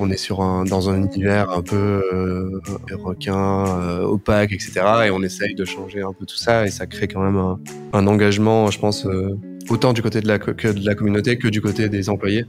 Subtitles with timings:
[0.00, 2.60] On est sur un, dans un univers un peu euh,
[2.92, 4.72] requin, euh, opaque, etc.
[5.06, 7.56] Et on essaye de changer un peu tout ça et ça crée quand même
[7.92, 9.36] un, engagement, je pense, euh,
[9.68, 12.46] autant du côté de la communauté que du côté des employés.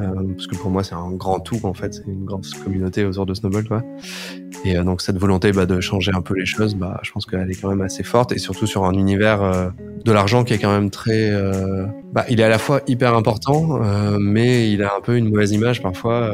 [0.00, 3.04] Euh, parce que pour moi, c'est un grand tout en fait, c'est une grande communauté
[3.04, 3.82] autour de Snowball, quoi.
[4.64, 7.26] Et euh, donc cette volonté bah, de changer un peu les choses, bah, je pense
[7.26, 9.68] qu'elle est quand même assez forte et surtout sur un univers euh,
[10.04, 11.32] de l'argent qui est quand même très,
[12.12, 13.78] bah, il est à la fois hyper important,
[14.20, 16.30] mais il a un peu une mauvaise image parfois.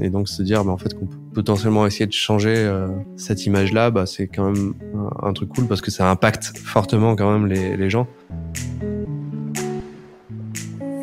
[0.00, 2.68] et donc se dire, bah, en fait, qu'on peut potentiellement essayer de changer
[3.16, 4.74] cette image-là, bah, c'est quand même
[5.22, 8.08] un truc cool parce que ça impacte fortement quand même les, les gens.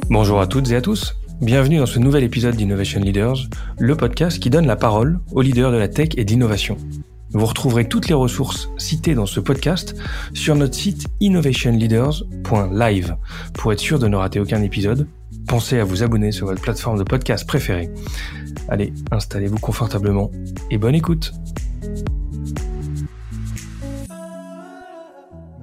[0.10, 1.16] Bonjour à toutes et à tous.
[1.42, 5.72] Bienvenue dans ce nouvel épisode d'Innovation Leaders, le podcast qui donne la parole aux leaders
[5.72, 6.78] de la tech et d'innovation.
[7.32, 9.96] Vous retrouverez toutes les ressources citées dans ce podcast
[10.34, 13.16] sur notre site innovationleaders.live.
[13.54, 15.08] Pour être sûr de ne rater aucun épisode,
[15.48, 17.90] pensez à vous abonner sur votre plateforme de podcast préférée.
[18.70, 20.32] Allez, installez-vous confortablement
[20.72, 21.34] et bonne écoute.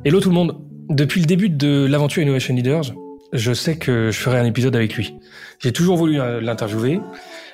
[0.04, 0.60] Hello tout le monde.
[0.88, 2.92] Depuis le début de l'aventure Innovation Leaders,
[3.32, 5.14] je sais que je ferai un épisode avec lui.
[5.58, 7.00] J'ai toujours voulu euh, l'interviewer.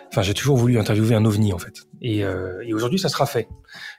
[0.08, 1.86] Enfin, j'ai toujours voulu interviewer un ovni en fait.
[2.00, 3.48] Et, euh, et aujourd'hui, ça sera fait.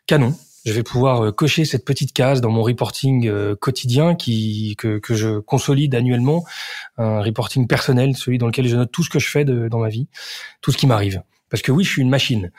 [0.05, 0.36] Canon.
[0.67, 4.98] Je vais pouvoir euh, cocher cette petite case dans mon reporting euh, quotidien qui que,
[5.00, 6.44] que je consolide annuellement,
[6.98, 9.80] un reporting personnel, celui dans lequel je note tout ce que je fais de, dans
[9.80, 10.09] ma vie,
[10.59, 11.22] tout ce qui m'arrive.
[11.50, 12.52] Parce que oui, je suis une machine.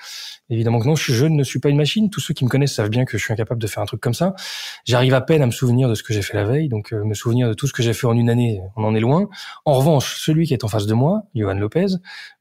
[0.51, 2.11] Évidemment que non, je, ne suis pas une machine.
[2.11, 4.01] Tous ceux qui me connaissent savent bien que je suis incapable de faire un truc
[4.01, 4.35] comme ça.
[4.85, 7.05] J'arrive à peine à me souvenir de ce que j'ai fait la veille, donc euh,
[7.05, 9.29] me souvenir de tout ce que j'ai fait en une année, on en est loin.
[9.65, 11.87] En revanche, celui qui est en face de moi, Johan Lopez,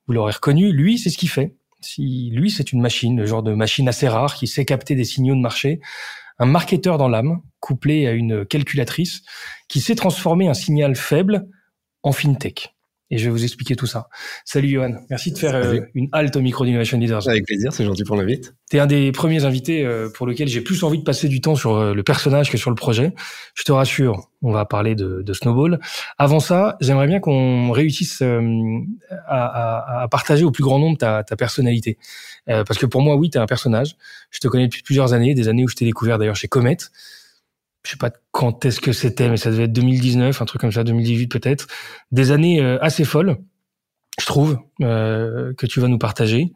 [0.08, 1.56] vous l'aurez reconnu, lui, c'est ce qu'il fait.
[1.82, 5.04] Si lui, c'est une machine, le genre de machine assez rare qui sait capter des
[5.04, 5.80] signaux de marché,
[6.40, 9.22] un marketeur dans l'âme, couplé à une calculatrice,
[9.68, 11.48] qui sait transformer un signal faible
[12.04, 12.77] en fintech.
[13.10, 14.10] Et je vais vous expliquer tout ça.
[14.44, 17.28] Salut Johan, merci de faire euh, une halte au micro d'Innovation Leaders.
[17.30, 18.54] Avec plaisir, c'est gentil pour l'invite.
[18.70, 21.56] T'es un des premiers invités euh, pour lequel j'ai plus envie de passer du temps
[21.56, 23.14] sur euh, le personnage que sur le projet.
[23.56, 25.80] Je te rassure, on va parler de, de Snowball.
[26.18, 28.36] Avant ça, j'aimerais bien qu'on réussisse à,
[29.28, 31.98] à- à partager au plus grand nombre ta, ta personnalité.
[32.46, 33.96] Parce que pour moi, oui, t'es un personnage.
[34.32, 36.78] Je te connais depuis plusieurs années, des années où je t'ai découvert d'ailleurs chez Comet.
[37.88, 40.74] Je sais pas quand est-ce que c'était, mais ça devait être 2019, un truc comme
[40.74, 41.68] ça, 2018 peut-être.
[42.12, 43.38] Des années euh, assez folles,
[44.20, 46.52] je trouve, euh, que tu vas nous partager.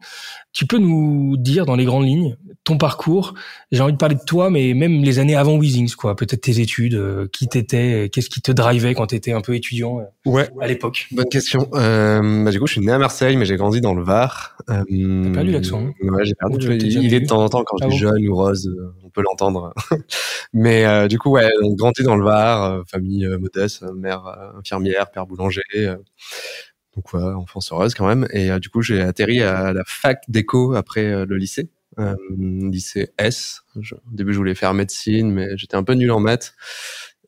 [0.52, 3.32] Tu peux nous dire dans les grandes lignes ton parcours.
[3.70, 6.16] J'ai envie de parler de toi, mais même les années avant Weezings, quoi.
[6.16, 10.00] Peut-être tes études, euh, qui t'étais, qu'est-ce qui te drivait quand t'étais un peu étudiant
[10.00, 10.50] euh, Ouais.
[10.60, 11.06] à l'époque?
[11.12, 11.66] Bonne question.
[11.72, 14.58] Bah, du coup, je suis né à Marseille, mais j'ai grandi dans le Var.
[14.66, 16.56] T'as perdu l'accent, hein Ouais, j'ai perdu.
[16.58, 17.96] Oh, je il est de temps en temps quand je Ah bon?
[17.96, 18.70] jeune ou rose,
[19.12, 19.74] peut l'entendre.
[20.52, 24.26] mais euh, du coup, ouais, donc, grandi dans le Var, euh, famille euh, modeste, mère
[24.58, 25.62] infirmière, père boulanger.
[26.96, 28.26] donc ouais, enfance heureuse quand même.
[28.32, 31.70] Et du coup, j'ai atterri à la fac d'éco après le lycée.
[32.38, 33.62] Lycée S.
[33.76, 33.80] Au
[34.12, 36.54] début, je voulais faire médecine, mais j'étais un peu nul en maths.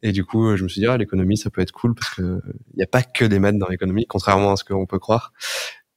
[0.03, 2.41] Et du coup, je me suis dit, ah, l'économie, ça peut être cool parce que
[2.73, 5.33] il n'y a pas que des maths dans l'économie, contrairement à ce qu'on peut croire.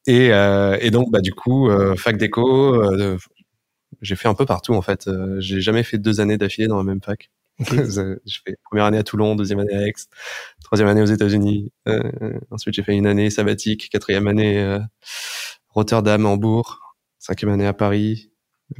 [0.05, 0.29] Et,
[0.91, 2.81] donc, bah, du coup, fac d'éco,
[4.01, 5.07] j'ai fait un peu partout en fait.
[5.07, 7.29] Euh, j'ai jamais fait deux années d'affilée dans la même fac.
[7.59, 9.93] je fais première année à Toulon, deuxième année à Aix,
[10.63, 11.71] troisième année aux États-Unis.
[11.87, 12.01] Euh,
[12.51, 14.79] ensuite, j'ai fait une année sabbatique, quatrième année euh,
[15.69, 18.31] Rotterdam, Hambourg, cinquième année à Paris.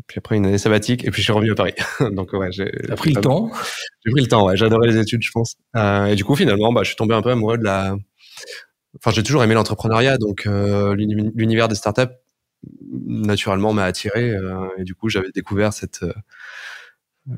[0.06, 1.74] Puis après une année sabbatique et puis je suis revenu à Paris.
[2.12, 3.50] Donc ouais, j'ai pris le temps.
[4.06, 4.58] j'ai pris le temps, ouais.
[4.58, 5.56] J'adorais les études, je pense.
[5.78, 7.96] Euh, et du coup, finalement, bah, je suis tombé un peu amoureux de la.
[8.98, 12.14] Enfin, j'ai toujours aimé l'entrepreneuriat, donc l'uni- l'univers des startups
[12.92, 14.32] naturellement m'a attiré.
[14.32, 16.04] euh, et du coup, j'avais découvert cette.
[16.04, 16.14] euh,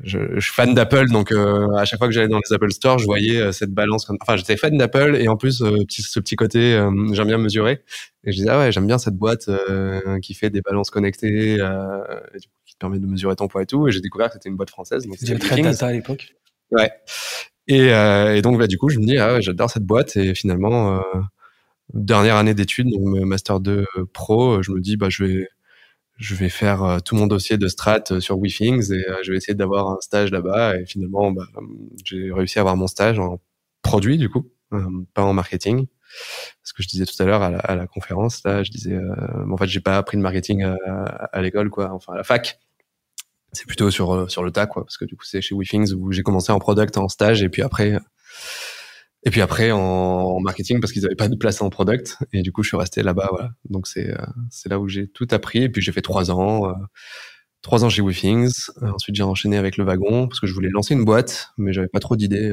[0.04, 2.70] je, je suis fan d'Apple, donc euh, à chaque fois que j'allais dans les Apple
[2.70, 4.04] Store, je voyais euh, cette balance.
[4.04, 6.80] comme- Enfin, j'étais fan d'Apple et en plus euh, petit, ce petit côté,
[7.12, 7.82] j'aime bien mesurer.
[8.22, 9.50] Et je disais ah ouais, j'aime bien cette boîte
[10.22, 11.58] qui fait des balances connectées, et
[12.38, 13.88] du coup, qui te permet de mesurer ton poids et tout.
[13.88, 15.04] Et j'ai découvert que c'était une boîte française.
[15.06, 16.34] Donc c'était très data à l'époque.
[16.70, 16.92] Ouais.
[17.66, 20.16] Et, et donc, bah, du coup, je me dis, ah ouais, j'adore cette boîte.
[20.16, 21.02] Et finalement,
[21.94, 25.48] dernière année d'études, donc Master 2 euh, Pro, euh, je me dis, bah, je vais,
[26.16, 29.54] je vais faire euh, tout mon dossier de strat sur WeThings et je vais essayer
[29.54, 30.78] d'avoir un stage là-bas.
[30.78, 31.44] Et finalement, bah,
[32.04, 33.40] j'ai réussi à avoir mon stage en
[33.82, 34.50] produit, du coup,
[35.14, 35.86] pas en marketing.
[36.64, 39.56] Ce que je disais tout à l'heure à la, conférence, là, je disais, euh, en
[39.56, 42.58] fait, j'ai pas appris le marketing à, l'école, quoi, enfin à la fac
[43.52, 46.12] c'est plutôt sur sur le tas quoi parce que du coup c'est chez WeThings où
[46.12, 47.98] j'ai commencé en product en stage et puis après
[49.24, 52.42] et puis après en, en marketing parce qu'ils avaient pas de place en product et
[52.42, 55.28] du coup je suis resté là-bas voilà donc c'est euh, c'est là où j'ai tout
[55.30, 56.72] appris et puis j'ai fait trois ans euh,
[57.62, 60.70] trois ans chez WeThings Euh, ensuite j'ai enchaîné avec le wagon parce que je voulais
[60.70, 62.52] lancer une boîte mais j'avais pas trop d'idées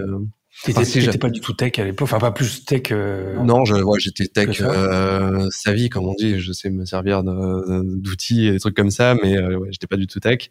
[0.64, 2.92] T'étais enfin, pas du tout tech à l'époque, enfin pas plus tech.
[2.92, 6.40] Euh, non, je, ouais, j'étais tech euh, savvy, comme on dit.
[6.40, 9.98] Je sais me servir d'outils et des trucs comme ça, mais euh, ouais, j'étais pas
[9.98, 10.50] du tout tech.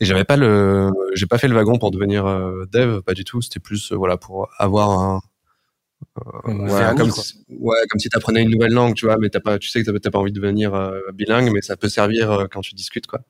[0.00, 2.24] Et j'avais pas le, j'ai pas fait le wagon pour devenir
[2.72, 3.42] dev, pas du tout.
[3.42, 5.22] C'était plus voilà pour avoir un,
[6.46, 9.58] ouais, comme si, ouais, comme si t'apprenais une nouvelle langue, tu vois, mais t'as pas,
[9.58, 12.74] tu sais que t'as pas envie de devenir bilingue, mais ça peut servir quand tu
[12.74, 13.20] discutes, quoi,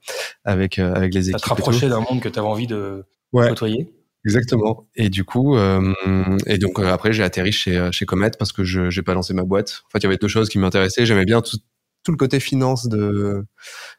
[0.45, 1.41] avec avec les équipes.
[1.41, 3.93] Ça te rapprocher d'un monde que t'avais envie de côtoyer.
[4.25, 4.89] Exactement.
[4.97, 5.95] Et du coup, euh,
[6.47, 9.15] et donc euh, après j'ai atterri chez euh, chez Comet parce que je j'ai pas
[9.15, 9.85] lancé ma boîte.
[9.87, 11.07] En fait, il y avait deux choses qui m'intéressaient.
[11.07, 11.57] J'aimais bien tout,
[12.03, 13.45] tout le côté finance de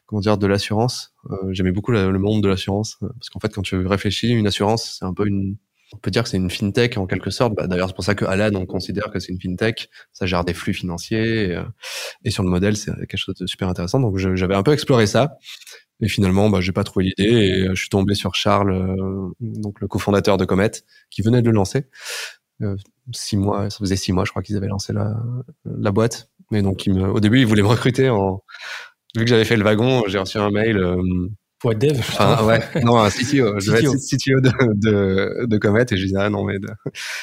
[0.06, 1.14] comment dire de l'assurance.
[1.30, 4.98] Euh, J'aimais beaucoup le monde de l'assurance parce qu'en fait, quand tu réfléchis, une assurance,
[4.98, 5.56] c'est un peu une
[5.92, 7.54] on peut dire que c'est une fintech en quelque sorte.
[7.54, 9.88] Bah, D'ailleurs, c'est pour ça que Alan, on considère que c'est une fintech.
[10.12, 11.62] Ça gère des flux financiers et,
[12.24, 14.00] et sur le modèle, c'est quelque chose de super intéressant.
[14.00, 15.38] Donc, j'avais un peu exploré ça.
[16.02, 19.28] Et finalement, bah, j'ai pas trouvé l'idée et euh, je suis tombé sur Charles, euh,
[19.40, 20.70] donc le cofondateur de Comet,
[21.10, 21.84] qui venait de le lancer.
[22.62, 22.76] Euh,
[23.12, 26.30] six mois, ça faisait six mois, je crois qu'ils avaient lancé la, boîte.
[26.50, 28.42] Mais donc, au début, ils voulaient me recruter en,
[29.16, 30.78] vu que j'avais fait le wagon, j'ai reçu un mail.
[30.78, 31.28] Euh,
[31.60, 31.98] pour être dev.
[31.98, 33.60] Enfin, ouais, non, un CTO.
[33.60, 36.56] Je vais être CTO de, de, de Comet et je disais, ah non, mais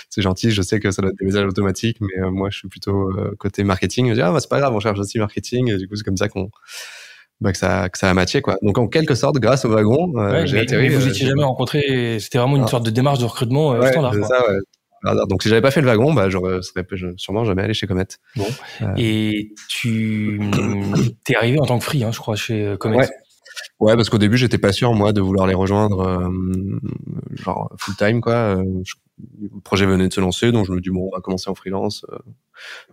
[0.09, 2.67] c'est gentil, je sais que ça doit être des messages automatiques, mais moi, je suis
[2.69, 4.09] plutôt côté marketing.
[4.09, 5.71] Je dis, ah, bah, c'est pas grave, on cherche aussi marketing.
[5.71, 6.49] Et du coup, c'est comme ça qu'on,
[7.39, 8.57] bah, que ça que ça a matché quoi.
[8.63, 10.89] Donc en quelque sorte, grâce au wagon, euh, j'ai atterri.
[10.89, 12.17] Vous euh, étiez jamais rencontré.
[12.19, 12.67] C'était vraiment une ah.
[12.67, 14.13] sorte de démarche de recrutement euh, standard.
[14.25, 14.57] Ça, ouais.
[15.29, 16.83] Donc si j'avais pas fait le wagon, bah j'aurais serais
[17.17, 18.07] sûrement jamais allé chez Comet.
[18.35, 18.47] Bon.
[18.97, 20.39] Et tu
[21.23, 22.97] t'es arrivé en tant que free, hein, je crois, chez Comet.
[22.97, 23.09] Ouais.
[23.79, 26.31] Ouais, parce qu'au début, j'étais pas sûr moi de vouloir les rejoindre,
[27.33, 28.55] genre full time quoi.
[28.55, 31.55] le projet venait de se lancer, donc je me dis bon, on va commencer en
[31.55, 32.05] freelance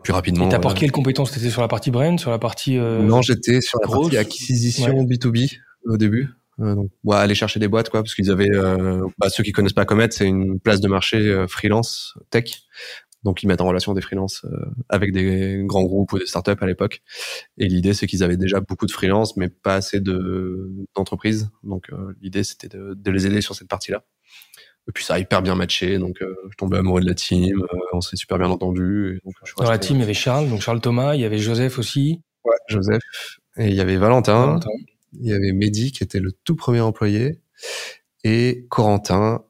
[0.03, 0.47] plus rapidement.
[0.47, 1.33] Et t'as pour quelle compétence?
[1.33, 5.05] T'étais sur la partie brand, sur la partie euh, Non, j'étais sur la partie acquisition
[5.05, 6.31] B2B au début.
[6.61, 9.53] Euh, donc, ouais, aller chercher des boîtes, quoi, parce qu'ils avaient, euh, bah, ceux qui
[9.53, 12.45] connaissent pas Comet, c'est une place de marché euh, freelance tech.
[13.25, 16.53] Donc, ils mettent en relation des freelances euh, avec des grands groupes ou des startups
[16.61, 17.03] à l'époque.
[17.59, 21.51] Et l'idée, c'est qu'ils avaient déjà beaucoup de freelance, mais pas assez de d'entreprises.
[21.63, 21.91] Donc,
[22.21, 24.05] l'idée, c'était de, de, les aider sur cette partie-là.
[24.89, 27.63] Et puis ça a hyper bien matché, donc euh, je tombais amoureux de la team,
[27.63, 29.21] euh, on s'est super bien entendu.
[29.25, 31.79] donc, Dans la team, il y avait Charles, donc Charles Thomas, il y avait Joseph
[31.79, 32.21] aussi.
[32.45, 33.03] Ouais, Joseph.
[33.57, 34.61] Et il y avait Valentin,
[35.15, 37.41] il y avait Mehdi qui était le tout premier employé,
[38.25, 39.45] et Corentin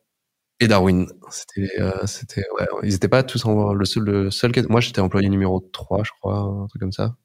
[0.60, 1.06] et Darwin.
[1.30, 5.00] C'était, euh, c'était, ouais, ils étaient pas tous en, le seul, le seul, moi j'étais
[5.00, 7.16] employé numéro 3, je crois, un truc comme ça.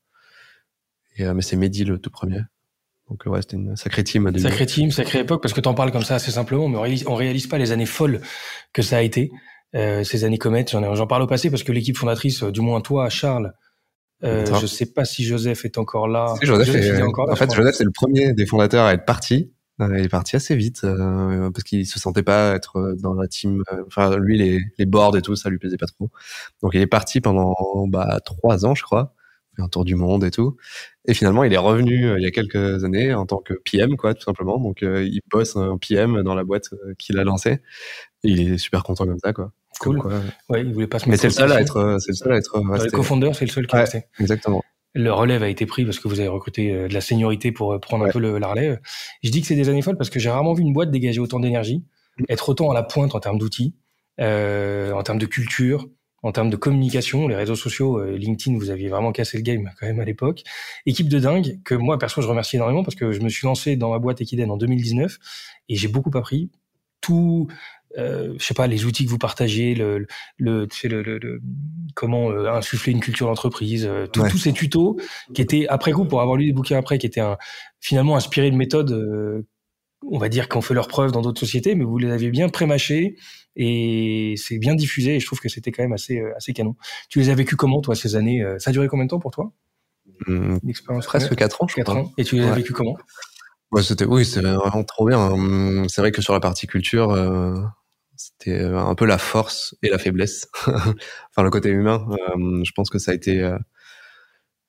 [1.18, 2.42] Et, mais c'est Mehdi le tout premier.
[3.10, 4.32] Donc ouais, c'était une sacrée team.
[4.38, 7.08] Sacrée team, sacrée époque, parce que t'en parles comme ça assez simplement, mais on réalise,
[7.08, 8.22] réalise pas les années folles
[8.72, 9.32] que ça a été,
[9.76, 10.72] euh, ces années comètes.
[10.72, 13.54] J'en parle au passé parce que l'équipe fondatrice, euh, du moins toi, Charles,
[14.24, 16.36] euh, je sais pas si Joseph est encore là.
[16.42, 19.52] Joseph, est, encore là, en fait, Joseph c'est le premier des fondateurs à être parti.
[19.82, 23.28] Euh, il est parti assez vite euh, parce qu'il se sentait pas être dans la
[23.28, 23.64] team.
[23.88, 26.10] Enfin, lui, les, les boards et tout, ça lui plaisait pas trop.
[26.62, 27.56] Donc, il est parti pendant
[27.88, 29.14] bah, trois ans, je crois
[29.62, 30.58] un tour du monde et tout.
[31.06, 33.98] Et finalement, il est revenu euh, il y a quelques années en tant que PM,
[33.98, 34.58] quoi, tout simplement.
[34.60, 37.62] Donc, euh, il bosse en PM dans la boîte euh, qu'il a lancée.
[38.24, 39.52] Et il est super content comme ça, quoi.
[39.80, 40.00] Cool.
[40.00, 40.12] Quoi.
[40.50, 41.24] Ouais, il voulait pas se mettre.
[41.24, 42.58] Mais c'est le seul à être, c'est le seul à être.
[42.58, 44.04] Le co-founder, c'est le seul qui est resté.
[44.20, 44.62] Exactement.
[45.00, 48.06] Le relève a été pris parce que vous avez recruté de la seniorité pour prendre
[48.06, 48.80] un peu le, la relève.
[49.24, 51.20] Je dis que c'est des années folles parce que j'ai rarement vu une boîte dégager
[51.20, 51.86] autant d'énergie,
[52.18, 52.26] mm.
[52.30, 53.76] être autant à la pointe en termes d'outils,
[54.20, 55.88] euh, en termes de culture,
[56.22, 59.72] en termes de communication, les réseaux sociaux, euh, LinkedIn, vous aviez vraiment cassé le game
[59.80, 60.44] quand même à l'époque.
[60.86, 63.78] Équipe de dingue que moi perso je remercie énormément parce que je me suis lancé
[63.78, 65.18] dans ma boîte Equiden en 2019
[65.70, 66.50] et j'ai beaucoup appris
[67.02, 67.48] tout.
[67.98, 70.06] Euh, je sais pas les outils que vous partagez, le,
[70.38, 71.42] le, le, le
[71.96, 74.98] comment euh, insuffler une culture d'entreprise, euh, tous ces tutos
[75.34, 77.38] qui étaient après coup pour avoir lu des bouquins après, qui étaient un,
[77.80, 79.46] finalement inspirés de méthodes
[80.10, 82.48] on va dire, qu'on fait leurs preuves dans d'autres sociétés, mais vous les avez bien
[82.48, 83.18] prémâchés
[83.58, 86.76] et c'est bien diffusé et je trouve que c'était quand même assez, assez canon.
[87.10, 89.32] Tu les as vécues comment, toi, ces années Ça a duré combien de temps pour
[89.32, 89.52] toi?
[90.28, 90.58] Mmh,
[91.04, 92.12] Presque 4 ans, je 4 ans.
[92.18, 92.96] Et tu les as vécues comment?
[93.72, 95.36] Ouais, c'était, Oui, c'était vraiment trop bien.
[95.36, 97.56] Mmh, c'est vrai que sur la partie culture, euh,
[98.20, 100.48] c'était un peu la force et la faiblesse.
[100.68, 102.06] enfin, le côté humain,
[102.64, 103.50] je pense que ça a été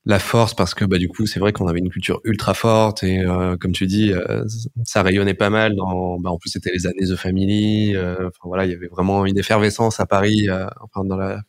[0.06, 3.02] la force parce que bah du coup c'est vrai qu'on avait une culture ultra forte
[3.02, 4.44] et euh, comme tu dis euh,
[4.84, 8.44] ça rayonnait pas mal dans bah, en plus c'était les années The Family euh, enfin
[8.44, 10.48] voilà il y avait vraiment une effervescence à Paris
[10.80, 11.42] enfin dans la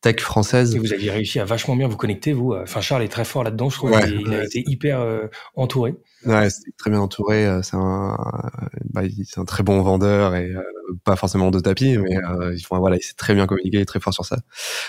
[0.00, 0.76] tech française.
[0.76, 2.54] Et vous aviez réussi à vachement bien vous connecter, vous.
[2.54, 3.90] Enfin, Charles est très fort là-dedans, je trouve.
[3.90, 5.04] il, a été hyper
[5.56, 5.96] entouré.
[6.26, 7.46] Ouais, c'est très bien entouré.
[7.46, 8.16] Euh, c'est un,
[8.90, 10.62] bah, c'est un très bon vendeur et euh,
[11.04, 13.86] pas forcément de tapis, mais euh, il, voilà, il sait très bien communiquer, il est
[13.86, 14.38] très fort sur ça.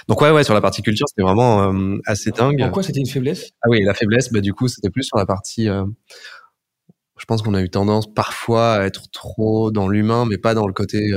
[0.08, 1.72] Donc ouais, ouais, sur la partie culture, c'était vraiment
[2.06, 2.62] assez dingue.
[2.62, 3.52] Pourquoi c'était une faiblesse?
[3.62, 5.66] Ah oui, la faiblesse, bah du coup, c'était plus sur la partie.
[5.66, 10.68] je pense qu'on a eu tendance parfois à être trop dans l'humain, mais pas dans
[10.68, 11.14] le côté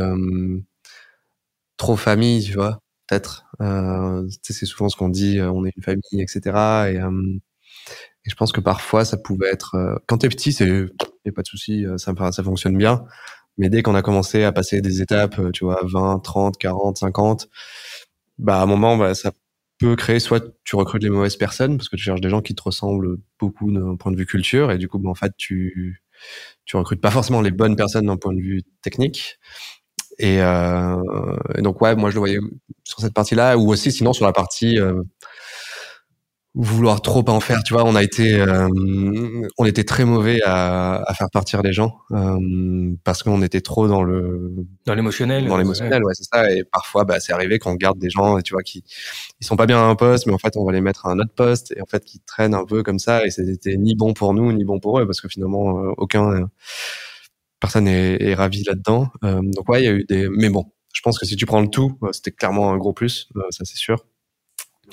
[1.82, 3.44] trop famille, tu vois, peut-être.
[3.60, 6.40] Euh, c'est souvent ce qu'on dit, euh, on est une famille, etc.
[6.92, 7.38] Et, euh,
[8.24, 9.74] et je pense que parfois, ça pouvait être...
[9.74, 13.04] Euh, quand t'es petit, c'est y a pas de souci, ça, ça fonctionne bien.
[13.58, 17.48] Mais dès qu'on a commencé à passer des étapes, tu vois, 20, 30, 40, 50,
[18.38, 19.32] bah à un moment, bah, ça
[19.78, 22.54] peut créer soit tu recrutes les mauvaises personnes parce que tu cherches des gens qui
[22.54, 26.02] te ressemblent beaucoup d'un point de vue culture et du coup, bah, en fait, tu
[26.64, 29.38] tu recrutes pas forcément les bonnes personnes d'un point de vue technique.
[30.18, 30.96] Et, euh,
[31.56, 32.38] et, donc ouais, moi je le voyais
[32.84, 35.02] sur cette partie-là, ou aussi sinon sur la partie euh,
[36.54, 37.62] vouloir trop en faire.
[37.62, 38.68] Tu vois, on a été, euh,
[39.56, 43.88] on était très mauvais à, à, faire partir les gens euh, parce qu'on était trop
[43.88, 44.52] dans le
[44.84, 45.46] dans l'émotionnel.
[45.46, 46.50] Dans l'émotionnel, ouais, c'est ça.
[46.50, 48.84] Et parfois, bah, c'est arrivé qu'on garde des gens, tu vois, qui
[49.40, 51.10] ils sont pas bien à un poste, mais en fait, on va les mettre à
[51.10, 53.24] un autre poste et en fait, qui traînent un peu comme ça.
[53.26, 56.48] Et c'était ni bon pour nous ni bon pour eux parce que finalement, euh, aucun
[57.60, 59.08] personne est, est ravi là-dedans.
[59.24, 61.46] Euh, donc ouais, il y a eu des, mais bon, je pense que si tu
[61.46, 64.04] prends le tout, c'était clairement un gros plus, ça c'est sûr.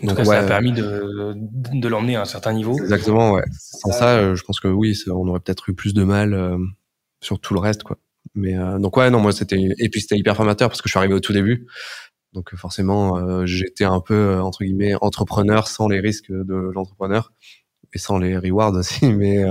[0.03, 2.77] Donc, cas, ça a permis de, de l'emmener à un certain niveau.
[2.77, 3.43] Exactement, ouais.
[3.59, 6.57] Sans ça, euh, je pense que oui, on aurait peut-être eu plus de mal euh,
[7.21, 7.97] sur tout le reste, quoi.
[8.35, 10.91] Mais euh, donc ouais, non, moi c'était et puis c'était hyper formateur parce que je
[10.91, 11.67] suis arrivé au tout début.
[12.33, 17.31] Donc forcément, j'étais un peu entre guillemets entrepreneur sans les risques de l'entrepreneur
[17.93, 19.05] et sans les rewards aussi.
[19.11, 19.43] Mais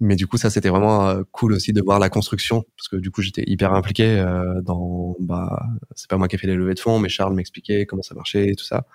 [0.00, 2.96] mais du coup, ça, c'était vraiment euh, cool aussi de voir la construction, parce que
[2.96, 5.16] du coup, j'étais hyper impliqué euh, dans.
[5.18, 5.60] Bah,
[5.96, 8.14] c'est pas moi qui ai fait les levées de fonds, mais Charles m'expliquait comment ça
[8.14, 8.86] marchait et tout ça.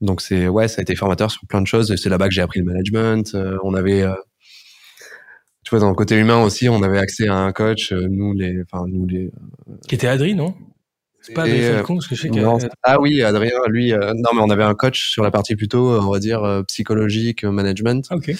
[0.00, 1.94] Donc c'est ouais, ça a été formateur sur plein de choses.
[1.94, 3.32] C'est là-bas que j'ai appris le management.
[3.34, 4.04] Euh, on avait,
[5.62, 7.92] tu vois, dans le côté humain aussi, on avait accès à un coach.
[7.92, 9.30] nous les, enfin nous les.
[9.86, 10.54] Qui était Adrien, non?
[11.20, 12.68] C'est pas Adrien Falcon, parce que je sais que...
[12.82, 16.10] Ah oui, Adrien, lui, non, mais on avait un coach sur la partie plutôt, on
[16.10, 18.08] va dire, psychologique, management.
[18.10, 18.32] Ok.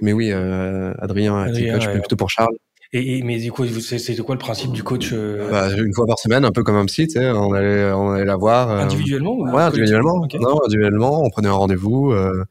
[0.00, 2.56] Mais oui, euh, Adrien, Adrien coach, plutôt pour Charles.
[2.92, 5.50] Et, mais du coup, c'est quoi le principe du coach euh...
[5.50, 8.10] bah, Une fois par semaine, un peu comme un psy, tu sais, on allait, on
[8.10, 8.70] allait la voir.
[8.70, 8.78] Euh...
[8.80, 10.16] Individuellement ou Ouais, individuellement.
[10.22, 10.38] Okay.
[10.38, 12.44] Non, individuellement, on prenait un rendez-vous euh,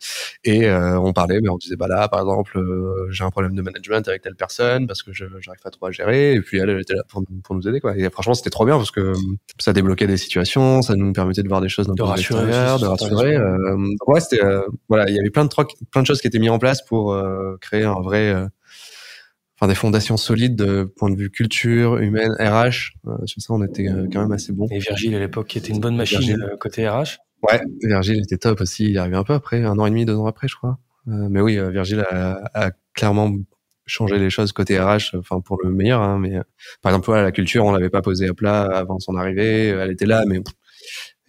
[0.44, 3.56] et euh, on parlait, mais on disait, bah là, par exemple, euh, j'ai un problème
[3.56, 6.34] de management avec telle personne parce que je j'arrive pas trop à gérer.
[6.34, 7.96] Et puis elle, elle était là pour, pour nous aider, quoi.
[7.98, 9.14] Et franchement, c'était trop bien parce que
[9.60, 12.86] ça débloquait des situations, ça nous permettait de voir des choses d'un peu rassurer, de
[12.86, 13.36] rassurer.
[13.36, 14.44] Euh, ouais, c'était,
[14.90, 16.82] voilà, il y avait plein de trucs, plein de choses qui étaient mises en place
[16.86, 17.16] pour
[17.62, 18.48] créer un vrai
[19.64, 22.96] enfin des fondations solides de point de vue culture, humaine, RH.
[23.08, 24.68] Euh, sur ça, on était euh, quand même assez bon.
[24.70, 27.20] Et Virgile à l'époque, qui était une bonne machine euh, côté RH.
[27.44, 28.90] Ouais, Virgile était top aussi.
[28.90, 30.80] Il est arrivé un peu après, un an et demi, deux ans après, je crois.
[31.06, 33.34] Mais oui, Virgile a, a, clairement
[33.86, 36.02] changé les choses côté RH, enfin pour le meilleur.
[36.02, 36.40] Hein, mais
[36.82, 39.68] par exemple, voilà, la culture, on l'avait pas posée à plat avant son arrivée.
[39.68, 40.42] Elle était là, mais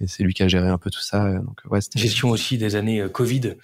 [0.06, 1.32] c'est lui qui a géré un peu tout ça.
[1.32, 3.56] Donc ouais, gestion aussi des années Covid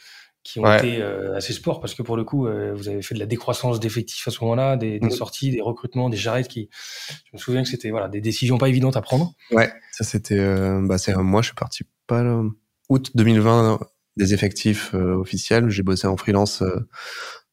[0.43, 3.15] qui ont été euh, assez sport parce que pour le coup, euh, vous avez fait
[3.15, 5.11] de la décroissance d'effectifs à ce moment-là, des, des, mm.
[5.11, 6.71] sorties, des recrutements, des jarrettes qui,
[7.11, 9.33] je me souviens que c'était voilà des décisions pas évidentes à prendre.
[9.51, 12.43] Ouais, ça c'était, euh, bah c'est moi je suis parti pas là,
[12.89, 13.81] août 2020
[14.17, 16.63] des effectifs officiels, j'ai bossé en freelance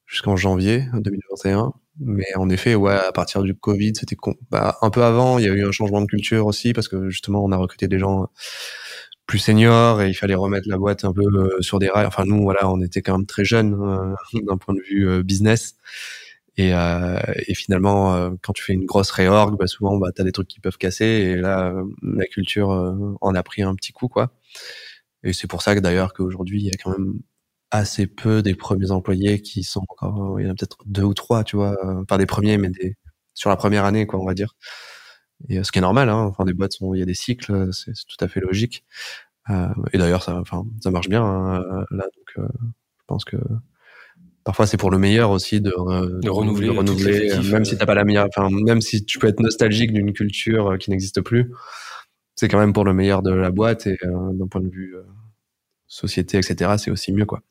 [0.06, 1.74] jusqu'en janvier 2021.
[2.00, 4.16] Mais en effet, ouais, à partir du Covid, c'était
[4.52, 7.10] bah, un peu avant, il y a eu un changement de culture aussi parce que
[7.10, 8.28] justement, on a recruté des gens
[9.28, 12.06] plus senior et il fallait remettre la boîte un peu euh, sur des rails.
[12.08, 14.16] Enfin nous voilà, on était quand même très jeunes euh,
[14.48, 15.76] d'un point de vue euh, business.
[16.60, 20.48] Et, et finalement, quand tu fais une grosse réorg, bah souvent bah t'as des trucs
[20.48, 22.70] qui peuvent casser et là la culture
[23.22, 24.32] en a pris un petit coup quoi.
[25.24, 27.20] Et c'est pour ça que d'ailleurs qu'aujourd'hui il y a quand même
[27.70, 31.14] assez peu des premiers employés qui sont encore, il y en a peut-être deux ou
[31.14, 31.76] trois, tu vois,
[32.08, 32.96] pas des premiers mais des
[33.36, 34.56] sur la première année quoi on va dire.
[35.50, 37.70] Et euh, ce qui est normal, hein, enfin des boîtes il y a des cycles,
[37.72, 38.84] c'est tout à fait logique.
[39.50, 42.04] Euh, et d'ailleurs, ça, enfin, ça marche bien hein, là.
[42.04, 42.48] Donc, euh,
[43.00, 43.38] je pense que
[44.44, 47.96] parfois c'est pour le meilleur aussi de, de renouveler, de renouveler même si t'as pas
[47.96, 51.52] la meilleure, enfin même si tu peux être nostalgique d'une culture qui n'existe plus,
[52.36, 54.96] c'est quand même pour le meilleur de la boîte et d'un point de vue
[55.88, 56.76] société, etc.
[56.78, 57.42] C'est aussi mieux quoi.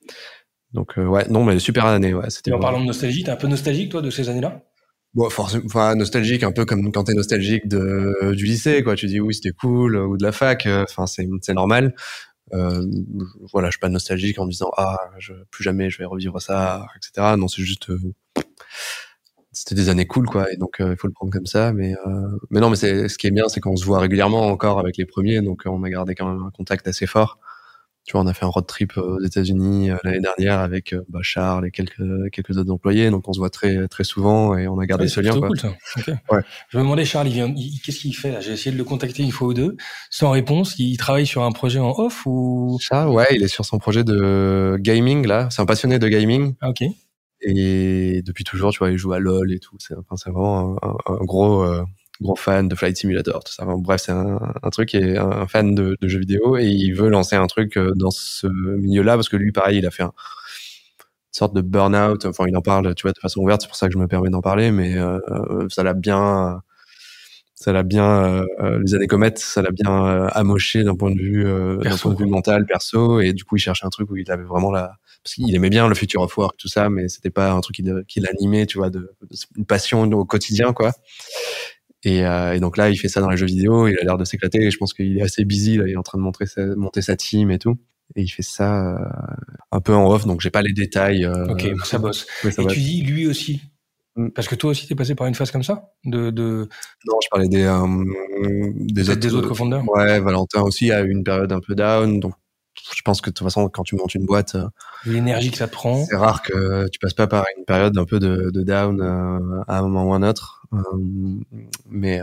[0.72, 2.12] Donc ouais, non mais super année.
[2.12, 2.28] Ouais.
[2.52, 4.62] En parlant de nostalgie, t'es un peu nostalgique toi de ces années-là?
[5.16, 8.96] Bon, forcément, enfin, nostalgique, un peu comme quand t'es nostalgique de, du lycée, quoi.
[8.96, 10.66] Tu dis oui, c'était cool, ou de la fac.
[10.66, 11.94] Euh, enfin, c'est, normal.
[12.54, 12.84] Euh,
[13.52, 16.40] voilà, je suis pas nostalgique en me disant ah, je, plus jamais je vais revivre
[16.42, 17.34] ça, etc.
[17.38, 17.98] Non, c'est juste, euh,
[19.52, 20.52] c'était des années cool, quoi.
[20.52, 21.72] Et donc, euh, il faut le prendre comme ça.
[21.72, 21.94] Mais,
[22.50, 24.98] mais non, mais c'est, ce qui est bien, c'est qu'on se voit régulièrement encore avec
[24.98, 27.38] les premiers, donc on a gardé quand même un contact assez fort
[28.06, 30.92] tu vois, on a fait un road trip euh, aux États-Unis euh, l'année dernière avec
[30.92, 34.56] euh, bah, Charles et quelques quelques autres employés, donc on se voit très très souvent
[34.56, 35.36] et on a gardé ce lien.
[35.36, 35.48] Quoi.
[35.48, 35.68] Cool, ça.
[36.30, 36.40] Ouais.
[36.68, 37.52] Je me demandais Charles, il vient,
[37.84, 38.40] qu'est-ce qu'il fait là?
[38.40, 39.76] J'ai essayé de le contacter une fois ou deux,
[40.10, 40.78] sans réponse.
[40.78, 42.78] Il travaille sur un projet en off ou?
[42.80, 45.48] Charles, ouais, il est sur son projet de gaming là.
[45.50, 46.54] C'est un passionné de gaming.
[46.60, 46.84] Ah, ok.
[47.40, 49.76] Et depuis toujours, tu vois, il joue à LoL et tout.
[49.80, 51.66] C'est enfin, vraiment un, un, gros
[52.20, 53.64] gros fan de Flight Simulator, tout ça.
[53.66, 57.08] bref, c'est un, un, truc est un fan de, de, jeux vidéo et il veut
[57.08, 60.12] lancer un truc dans ce milieu-là parce que lui, pareil, il a fait un, une
[61.32, 62.24] sorte de burn-out.
[62.24, 63.62] Enfin, il en parle, tu vois, de façon ouverte.
[63.62, 64.96] C'est pour ça que je me permets d'en parler, mais
[65.68, 66.62] ça l'a bien
[67.56, 71.10] ça l'a bien euh, euh, les années comètes, ça l'a bien euh, amoché d'un point
[71.10, 74.10] de vue d'un point de vue mental, perso, et du coup il cherchait un truc
[74.10, 74.92] où il avait vraiment la
[75.24, 77.76] parce qu'il aimait bien le future of work tout ça, mais c'était pas un truc
[77.76, 79.10] qui, qui l'animait, tu vois, de,
[79.56, 80.92] une passion au quotidien quoi.
[82.06, 84.24] Et, et, donc là, il fait ça dans les jeux vidéo, il a l'air de
[84.24, 84.62] s'éclater.
[84.62, 87.02] Et je pense qu'il est assez busy, là, il est en train de sa, monter
[87.02, 87.76] sa team et tout.
[88.14, 88.96] Et il fait ça
[89.72, 91.26] un peu en off, donc j'ai pas les détails.
[91.26, 92.26] ok, ça bosse.
[92.44, 93.60] et tu dis lui aussi,
[94.16, 94.30] Mm.
[94.30, 96.68] Parce que toi aussi, t'es passé par une phase comme ça de, de...
[97.06, 97.86] Non, je parlais des, euh,
[98.74, 99.84] des, autres, des autres cofondeurs.
[99.88, 102.18] Ouais, Valentin aussi a eu une période un peu down.
[102.18, 102.34] Donc,
[102.94, 104.68] je pense que de toute façon, quand tu montes une boîte, euh,
[105.04, 108.18] l'énergie que ça prend, c'est rare que tu passes pas par une période un peu
[108.18, 110.55] de, de down euh, à un moment ou à un autre.
[110.72, 110.78] Euh,
[111.88, 112.20] mais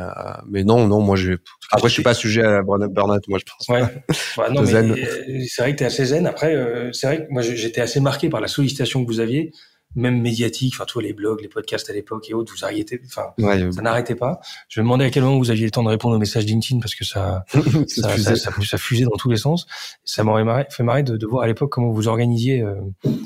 [0.48, 1.34] mais non, non, moi je
[1.72, 3.68] après je suis pas sujet à la burn-out, moi je pense.
[3.70, 3.84] Ouais.
[4.38, 6.26] Bah, non, mais c'est vrai que t'es assez zen.
[6.26, 6.56] Après,
[6.92, 9.52] c'est vrai que moi j'étais assez marqué par la sollicitation que vous aviez
[9.96, 13.34] même médiatique, enfin tous les blogs, les podcasts à l'époque et autres, vous arrêtez, enfin
[13.72, 14.40] ça n'arrêtait pas.
[14.70, 16.80] Je me demandais à quel moment vous aviez le temps de répondre aux messages LinkedIn
[16.80, 17.46] parce que ça
[17.88, 19.68] ça, ça, ça, fusait dans tous les sens.
[20.04, 22.76] Ça m'aurait fait marrer de, de, voir à l'époque comment vous organisiez euh,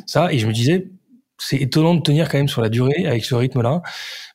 [0.05, 0.89] ça et je me disais
[1.37, 3.81] c'est étonnant de tenir quand même sur la durée avec ce rythme-là.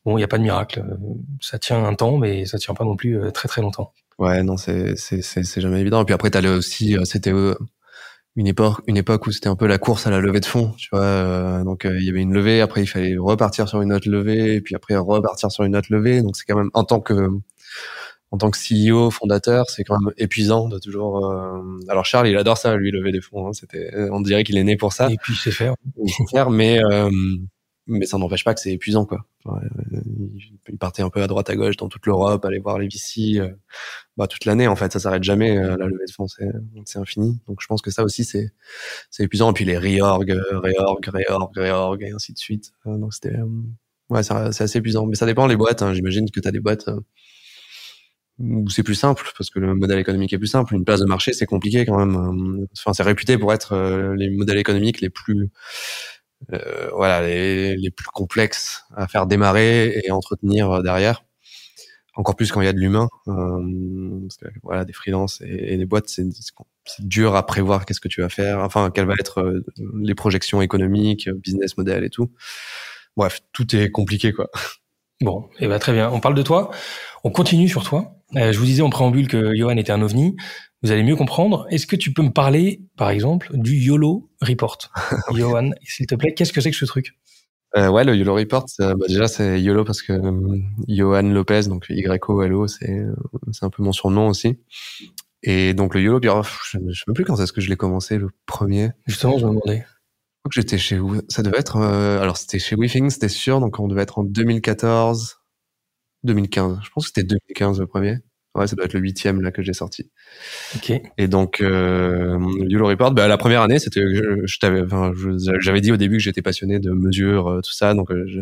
[0.05, 0.97] Bon, il n'y a pas de miracle, euh,
[1.41, 3.93] ça tient un temps, mais ça tient pas non plus euh, très très longtemps.
[4.19, 6.03] Ouais, non, c'est c'est jamais évident.
[6.03, 7.33] Et puis après, t'allais aussi, c'était
[8.37, 10.73] une époque une époque où c'était un peu la course à la levée de fonds
[10.79, 13.83] tu vois euh, donc euh, il y avait une levée après il fallait repartir sur
[13.83, 16.85] une autre levée puis après repartir sur une autre levée donc c'est quand même en
[16.85, 17.29] tant que
[18.33, 22.37] en tant que CEO fondateur c'est quand même épuisant de toujours euh, alors Charles il
[22.37, 25.09] adore ça lui lever des fonds hein, c'était on dirait qu'il est né pour ça
[25.11, 25.75] et puis c'est faire
[26.31, 26.81] faire mais
[27.87, 29.27] mais ça n'empêche pas que c'est épuisant quoi.
[30.69, 33.41] Il partait un peu à droite à gauche dans toute l'Europe, aller voir les VC,
[33.41, 33.51] euh,
[34.17, 37.41] bah, toute l'année en fait, ça s'arrête jamais euh, la levée de fonds, c'est infini.
[37.49, 38.53] Donc je pense que ça aussi c'est
[39.11, 42.73] c'est épuisant et puis les reorg, reorg, reorg, reorg et ainsi de suite.
[42.87, 43.37] Euh, donc c'était
[44.11, 45.83] ouais, c'est assez épuisant, mais ça dépend les boîtes.
[45.83, 45.93] Hein.
[45.93, 46.89] J'imagine que tu as des boîtes
[48.69, 50.75] c'est plus simple parce que le modèle économique est plus simple.
[50.75, 52.67] Une place de marché c'est compliqué quand même.
[52.77, 53.77] Enfin c'est réputé pour être
[54.17, 55.51] les modèles économiques les plus
[56.53, 61.25] euh, voilà, les, plus complexes à faire démarrer et entretenir euh, derrière.
[62.15, 65.79] Encore plus quand il y a de l'humain, euh, parce que voilà, des freelances et,
[65.79, 66.27] des boîtes, c'est
[66.99, 69.65] dur à prévoir qu'est-ce que tu vas faire, enfin quelles vont être euh,
[69.99, 72.31] les projections économiques, business model et tout.
[73.17, 74.51] Bref, tout est compliqué quoi.
[75.21, 76.11] Bon, et eh ben très bien.
[76.11, 76.73] On parle de toi.
[77.25, 78.17] On continue sur toi.
[78.35, 80.37] je vous disais en préambule que Johan était un ovni
[80.83, 81.67] vous allez mieux comprendre.
[81.71, 84.79] Est-ce que tu peux me parler, par exemple, du YOLO Report
[85.35, 87.17] Johan, s'il te plaît, qu'est-ce que c'est que ce truc?
[87.77, 90.59] Euh, ouais, le YOLO Report, bah déjà c'est YOLO parce que euh,
[90.89, 93.15] Johan Lopez, donc Y-O-L-O, c'est euh,
[93.51, 94.59] c'est un peu mon surnom aussi.
[95.43, 98.19] Et donc le YOLO, je ne sais même plus quand est-ce que je l'ai commencé,
[98.19, 98.91] le premier.
[99.07, 99.87] Justement, je me demandais.
[99.87, 103.61] Je crois que j'étais chez ça devait être, euh, alors c'était chez WeThings, c'était sûr,
[103.61, 105.39] donc on devait être en 2014,
[106.25, 106.79] 2015.
[106.85, 108.19] Je pense que c'était 2015 le premier.
[108.55, 110.11] Ouais, ça doit être le huitième là que j'ai sorti.
[110.77, 110.93] Ok.
[111.17, 115.13] Et donc, euh, YOLO Report, bah, la première année, c'était, je, t'avais, enfin,
[115.61, 117.95] j'avais dit au début que j'étais passionné de mesures, euh, tout ça.
[117.95, 118.41] Donc, euh, je,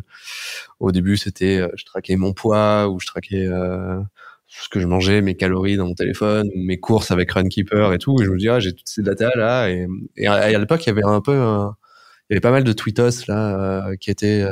[0.80, 4.00] au début, c'était, euh, je traquais mon poids ou je traquais euh,
[4.48, 8.20] ce que je mangeais, mes calories dans mon téléphone, mes courses avec Runkeeper et tout.
[8.20, 9.70] Et je me dis, ah, j'ai toutes ces datas là.
[9.70, 12.72] Et, et à, l'époque, il y avait un peu, il y avait pas mal de
[12.72, 14.44] tweetos là qui étaient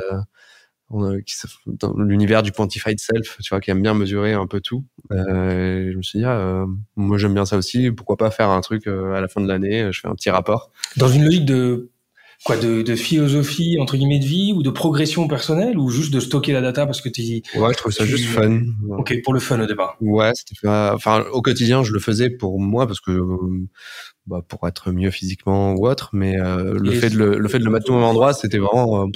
[1.25, 1.35] qui,
[1.67, 4.85] dans l'univers du quantified self, tu vois, qui aime bien mesurer un peu tout.
[5.11, 7.91] Euh, je me suis dit, ah, euh, moi j'aime bien ça aussi.
[7.91, 10.29] Pourquoi pas faire un truc euh, à la fin de l'année Je fais un petit
[10.29, 10.71] rapport.
[10.97, 11.91] Dans une logique de
[12.43, 16.19] quoi, de, de, philosophie entre guillemets de vie ou de progression personnelle ou juste de
[16.19, 17.21] stocker la data parce que tu.
[17.21, 18.61] Ouais, je trouve ça juste fun.
[18.97, 19.95] Ok, pour le fun au départ.
[20.01, 23.21] Ouais, c'était enfin au quotidien, je le faisais pour moi parce que
[24.25, 27.65] bah, pour être mieux physiquement ou autre, mais le fait de le, le fait de
[27.65, 29.07] le mettre au même endroit, c'était vraiment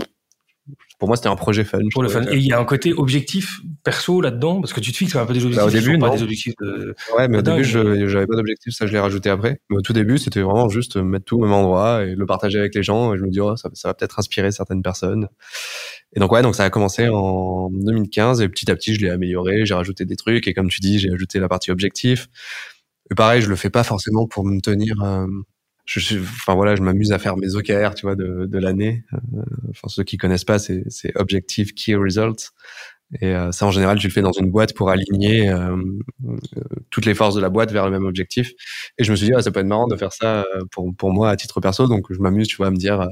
[1.03, 1.79] pour moi, c'était un projet fun.
[1.91, 2.23] Pour le fun.
[2.31, 5.25] Et il y a un côté objectif perso là-dedans, parce que tu te fixes un
[5.25, 5.61] peu des objectifs.
[5.61, 6.95] Bah, au début, pas des objectifs de...
[7.17, 9.59] Ouais, mais au début, je j'avais pas d'objectif, ça je l'ai rajouté après.
[9.69, 12.57] Mais au tout début, c'était vraiment juste mettre tout au même endroit et le partager
[12.57, 13.13] avec les gens.
[13.13, 15.27] Et je me dis, oh, ça, ça va peut-être inspirer certaines personnes.
[16.15, 19.09] Et donc ouais, donc ça a commencé en 2015 et petit à petit, je l'ai
[19.09, 22.29] amélioré, j'ai rajouté des trucs et comme tu dis, j'ai ajouté la partie objectif.
[23.11, 24.95] Et pareil, je le fais pas forcément pour me tenir.
[25.03, 25.27] Euh,
[25.85, 29.03] je suis, enfin voilà, je m'amuse à faire mes OKR, tu vois, de, de l'année.
[29.13, 32.51] Euh, enfin ceux qui connaissent pas, c'est, c'est Objective Key Results.
[33.21, 35.75] Et euh, ça, en général, tu le fais dans une boîte pour aligner euh,
[36.89, 38.51] toutes les forces de la boîte vers le même objectif.
[38.97, 41.11] Et je me suis dit, ah, ça peut être marrant de faire ça pour, pour
[41.11, 41.87] moi à titre perso.
[41.87, 43.07] Donc, je m'amuse, tu vois, à me dire,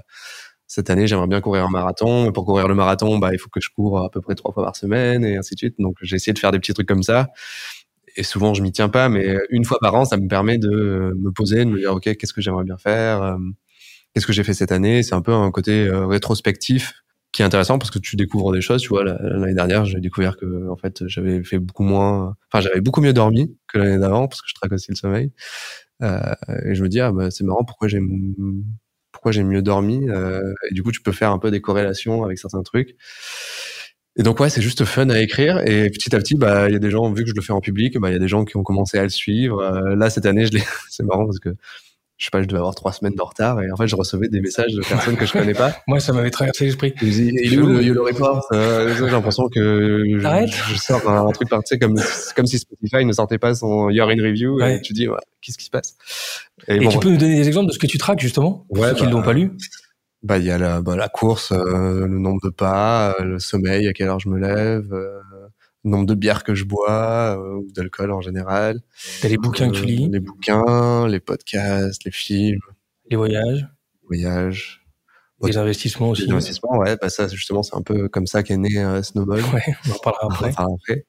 [0.66, 2.28] cette année, j'aimerais bien courir un marathon.
[2.28, 4.54] Et pour courir le marathon, bah, il faut que je cours à peu près trois
[4.54, 5.76] fois par semaine et ainsi de suite.
[5.78, 7.28] Donc, j'ai essayé de faire des petits trucs comme ça.
[8.16, 11.14] Et souvent, je m'y tiens pas, mais une fois par an, ça me permet de
[11.18, 13.22] me poser, de me dire, OK, qu'est-ce que j'aimerais bien faire?
[13.24, 13.38] Euh,
[14.14, 15.04] qu'est-ce que j'ai fait cette année?
[15.04, 16.94] C'est un peu un côté euh, rétrospectif
[17.32, 18.82] qui est intéressant parce que tu découvres des choses.
[18.82, 22.82] Tu vois, l'année dernière, j'ai découvert que, en fait, j'avais fait beaucoup moins, enfin, j'avais
[22.82, 25.32] beaucoup mieux dormi que l'année d'avant parce que je traque aussi le sommeil.
[26.04, 26.20] Euh,
[26.66, 28.00] et je me dis, ah, bah, c'est marrant, pourquoi j'ai
[29.12, 30.10] pourquoi j'ai mieux dormi.
[30.10, 32.96] Euh, et du coup, tu peux faire un peu des corrélations avec certains trucs.
[34.18, 35.60] Et donc ouais, c'est juste fun à écrire.
[35.66, 37.54] Et petit à petit, bah il y a des gens, vu que je le fais
[37.54, 39.60] en public, bah il y a des gens qui ont commencé à le suivre.
[39.62, 41.56] Euh, là cette année, je l'ai, c'est marrant parce que
[42.22, 44.28] je sais pas, je devais avoir trois semaines de retard et en fait, je recevais
[44.28, 45.76] des messages de personnes que je connais pas.
[45.88, 46.94] Moi, ça m'avait traversé l'esprit.
[47.02, 51.50] Il est où le YOLO Report euh, J'ai l'impression que je, je, sors un, truc
[51.50, 51.96] par, tu sais, comme,
[52.36, 55.58] comme si Spotify ne sortait pas son Year in Review et tu dis, ouais, qu'est-ce
[55.58, 55.96] qui se passe?
[56.68, 58.68] Et, et tu peux nous donner des exemples de ce que tu traques justement?
[58.70, 59.54] Pour ouais, ceux qui ne bah, l'ont pas lu
[60.24, 63.40] bah il y a la, bah, la course, euh, le nombre de pas, euh, le
[63.40, 65.20] sommeil, à quelle heure je me lève, euh,
[65.84, 68.82] nombre de bières que je bois ou d'alcool en général.
[69.22, 70.10] T'as les bouquins que tu lis?
[70.12, 72.60] Les bouquins, les podcasts, les films.
[73.10, 73.68] Les voyages?
[74.08, 74.78] Voyages.
[75.44, 76.28] Les investissements aussi.
[76.28, 78.70] Les investissements, ouais, bah ça justement c'est un peu comme ça qu'est né
[79.02, 79.42] Snowball.
[79.56, 80.46] Ouais, on en parlera après.
[80.46, 81.06] On en parlera après.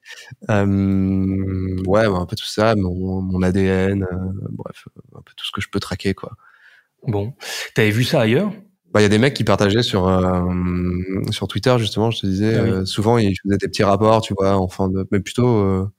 [1.86, 4.06] Ouais, bah, un peu tout ça, mon, mon ADN,
[4.52, 6.32] bref, un peu tout ce que je peux traquer quoi.
[7.06, 7.34] Bon,
[7.74, 8.52] t'avais vu ça ailleurs?
[8.92, 10.42] Bah, il y a des mecs qui partageaient sur euh,
[11.30, 14.34] sur Twitter justement, je te disais, ah euh, souvent ils faisaient des petits rapports, tu
[14.34, 15.90] vois, en fin de, mais plutôt euh,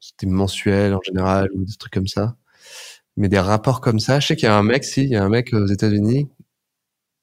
[0.00, 2.36] c'était mensuel en général ou des trucs comme ça.
[3.16, 5.16] Mais des rapports comme ça, je sais qu'il y a un mec, si, il y
[5.16, 6.28] a un mec aux États-Unis,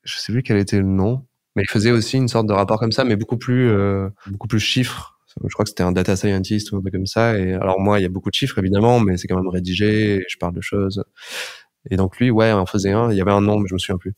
[0.03, 2.79] je sais plus quel était le nom, mais il faisait aussi une sorte de rapport
[2.79, 3.71] comme ça, mais beaucoup plus
[4.27, 5.19] beaucoup plus chiffres.
[5.43, 7.37] Je crois que c'était un data scientist ou un truc comme ça.
[7.37, 10.23] Et alors moi, il y a beaucoup de chiffres évidemment, mais c'est quand même rédigé.
[10.29, 11.03] je parle de choses.
[11.91, 13.11] Et donc lui, ouais, on faisait un.
[13.11, 14.15] Il y avait un nom, mais je me souviens plus.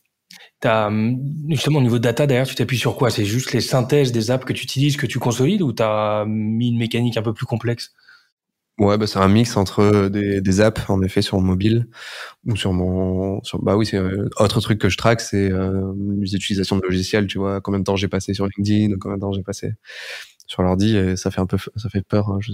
[0.60, 1.18] T'as, hum,
[1.48, 3.10] justement, au niveau de data, derrière, tu t'appuies sur quoi?
[3.10, 6.68] C'est juste les synthèses des apps que tu utilises, que tu consolides, ou t'as mis
[6.68, 7.92] une mécanique un peu plus complexe?
[8.78, 11.86] Ouais, bah, c'est un mix entre des, des, apps, en effet, sur mobile,
[12.46, 13.42] ou sur mon...
[13.42, 17.26] Sur, bah oui, c'est euh, autre truc que je traque, c'est euh, les de logiciels,
[17.26, 19.72] tu vois, combien de temps j'ai passé sur LinkedIn, combien de temps j'ai passé
[20.46, 22.28] sur l'ordi, et ça fait un peu, ça fait peur.
[22.30, 22.52] Hein, je,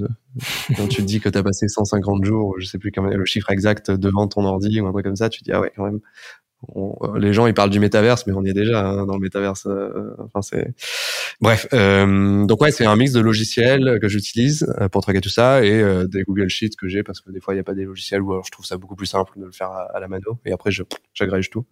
[0.77, 3.51] quand tu te dis que t'as passé 150 jours, je sais plus même le chiffre
[3.51, 5.85] exact devant ton ordi ou un truc comme ça, tu te dis ah ouais quand
[5.85, 6.01] même,
[6.75, 9.21] euh, les gens ils parlent du métaverse, mais on y est déjà hein, dans le
[9.21, 9.67] métaverse.
[9.67, 10.75] Euh, enfin c'est
[11.41, 11.67] bref.
[11.73, 15.83] Euh, donc ouais, c'est un mix de logiciels que j'utilise pour traquer tout ça et
[16.09, 18.23] des Google Sheets que j'ai parce que des fois il n'y a pas des logiciels
[18.23, 20.71] alors je trouve ça beaucoup plus simple de le faire à, la mano et après
[20.71, 20.83] je
[21.15, 21.67] j'agrège tout.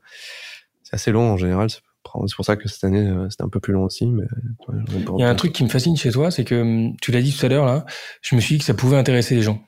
[0.83, 1.71] C'est assez long en général.
[1.71, 4.07] C'est pour ça que cette année c'était un peu plus long aussi.
[4.07, 4.25] Mais
[4.69, 7.23] il y a un truc qui me fascine chez toi, c'est que hum, tu l'as
[7.23, 7.87] dit tout à l'heure là.
[8.23, 9.61] Je me suis dit que ça pouvait intéresser les gens.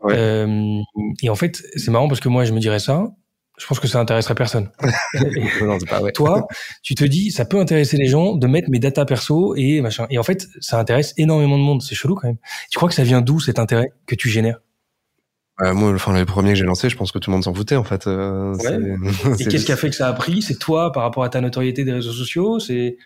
[0.00, 0.14] Ouais.
[0.16, 0.80] Euh,
[1.22, 3.08] et en fait, c'est marrant parce que moi, je me dirais ça,
[3.58, 4.70] je pense que ça intéresserait personne.
[5.62, 6.12] non, pas vrai.
[6.12, 6.46] Toi,
[6.82, 10.06] tu te dis, ça peut intéresser les gens de mettre mes datas perso et machin.
[10.10, 11.82] Et en fait, ça intéresse énormément de monde.
[11.82, 12.38] C'est chelou quand même.
[12.70, 14.60] Tu crois que ça vient d'où cet intérêt que tu génères?
[15.60, 17.52] Euh, moi, enfin, les premiers que j'ai lancés, je pense que tout le monde s'en
[17.52, 18.06] foutait, en fait.
[18.06, 18.54] Euh,
[19.38, 20.40] et qu'est-ce qui a fait que ça a pris?
[20.40, 22.96] C'est toi, par rapport à ta notoriété des réseaux sociaux C'est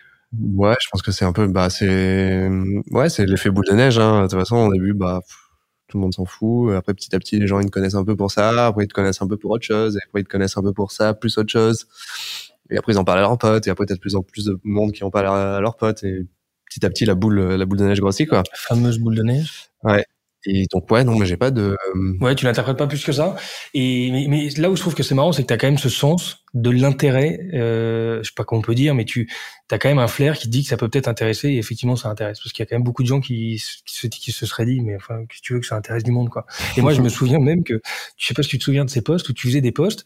[0.55, 2.49] Ouais, je pense que c'est un peu, bah, c'est,
[2.91, 3.99] ouais, c'est l'effet boule de neige.
[3.99, 4.23] Hein.
[4.23, 5.21] De toute façon, au début, bah,
[5.93, 6.73] tout le monde s'en fout.
[6.73, 8.65] Après, petit à petit, les gens, ils te connaissent un peu pour ça.
[8.65, 9.95] Après, ils te connaissent un peu pour autre chose.
[9.95, 11.85] Et après, ils te connaissent un peu pour ça, plus autre chose.
[12.71, 13.67] Et après, ils en parlent à leurs potes.
[13.67, 16.03] Et après, t'as de plus en plus de monde qui en parle à leurs potes.
[16.03, 16.25] Et
[16.65, 18.39] petit à petit, la boule, la boule de neige grossit, quoi.
[18.39, 19.69] La fameuse boule de neige.
[19.83, 20.03] Ouais.
[20.45, 21.75] Et donc ouais, non, mais j'ai pas de.
[21.95, 23.35] Euh, ouais, tu l'interprètes pas plus que ça.
[23.73, 25.67] Et mais, mais là où je trouve que c'est marrant, c'est que tu as quand
[25.67, 27.39] même ce sens de l'intérêt.
[27.53, 29.31] Euh, je sais pas comment on peut dire, mais tu
[29.71, 31.49] as quand même un flair qui dit que ça peut peut-être intéresser.
[31.49, 33.95] Et effectivement, ça intéresse parce qu'il y a quand même beaucoup de gens qui, qui
[33.95, 36.29] se qui se seraient dit, mais enfin, que tu veux que ça intéresse du monde,
[36.29, 36.45] quoi.
[36.75, 37.81] Et moi, je me souviens même que,
[38.17, 40.05] je sais pas si tu te souviens de ces posts où tu faisais des posts.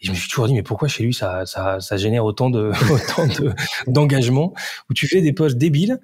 [0.00, 2.50] Et je me suis toujours dit, mais pourquoi chez lui ça, ça, ça génère autant
[2.50, 3.54] de autant de
[3.86, 4.52] d'engagement
[4.90, 6.00] où tu fais des posts débiles,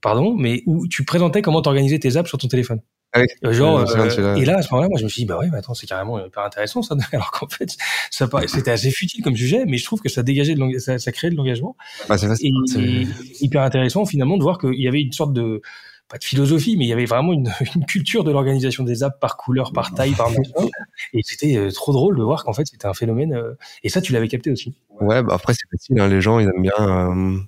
[0.00, 2.80] pardon, mais où tu présentais comment t'organisais tes apps sur ton téléphone.
[3.14, 5.38] Ah euh, genre, euh, et là, à ce moment-là, moi, je me suis dit, bah
[5.38, 6.96] ouais, mais attends, c'est carrément hyper intéressant, ça.
[7.12, 7.76] Alors qu'en fait,
[8.10, 11.12] ça c'était assez futile comme sujet, mais je trouve que ça dégageait de ça, ça
[11.12, 11.76] créait de l'engagement.
[12.08, 13.06] Bah, c'est et,
[13.40, 15.60] hyper intéressant, finalement, de voir qu'il y avait une sorte de,
[16.08, 19.20] pas de philosophie, mais il y avait vraiment une, une culture de l'organisation des apps
[19.20, 20.70] par couleur, par taille, par machin.
[21.12, 23.38] Et c'était euh, trop drôle de voir qu'en fait, c'était un phénomène,
[23.82, 24.74] et ça, tu l'avais capté aussi.
[25.00, 27.44] Ouais, bah après, c'est facile, hein, les gens, ils aiment bien,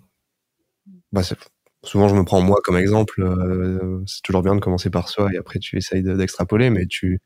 [1.10, 1.38] bah, c'est
[1.84, 3.22] souvent je me prends moi comme exemple.
[3.22, 7.20] Euh, c'est toujours bien de commencer par soi et après tu essayes d'extrapoler, mais tu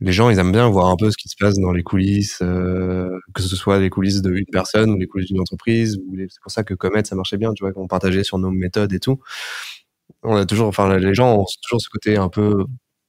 [0.00, 2.38] les gens ils aiment bien voir un peu ce qui se passe dans les coulisses,
[2.42, 5.98] euh, que ce soit les coulisses d'une personne ou les coulisses d'une entreprise.
[6.28, 8.92] C'est pour ça que Comet ça marchait bien, tu vois, qu'on partageait sur nos méthodes
[8.92, 9.20] et tout.
[10.22, 12.64] On a toujours, enfin les gens ont toujours ce côté un peu,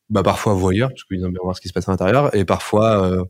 [0.10, 2.46] bah parfois voyeur parce qu'ils aiment bien voir ce qui se passe à l'intérieur et
[2.46, 3.24] parfois euh,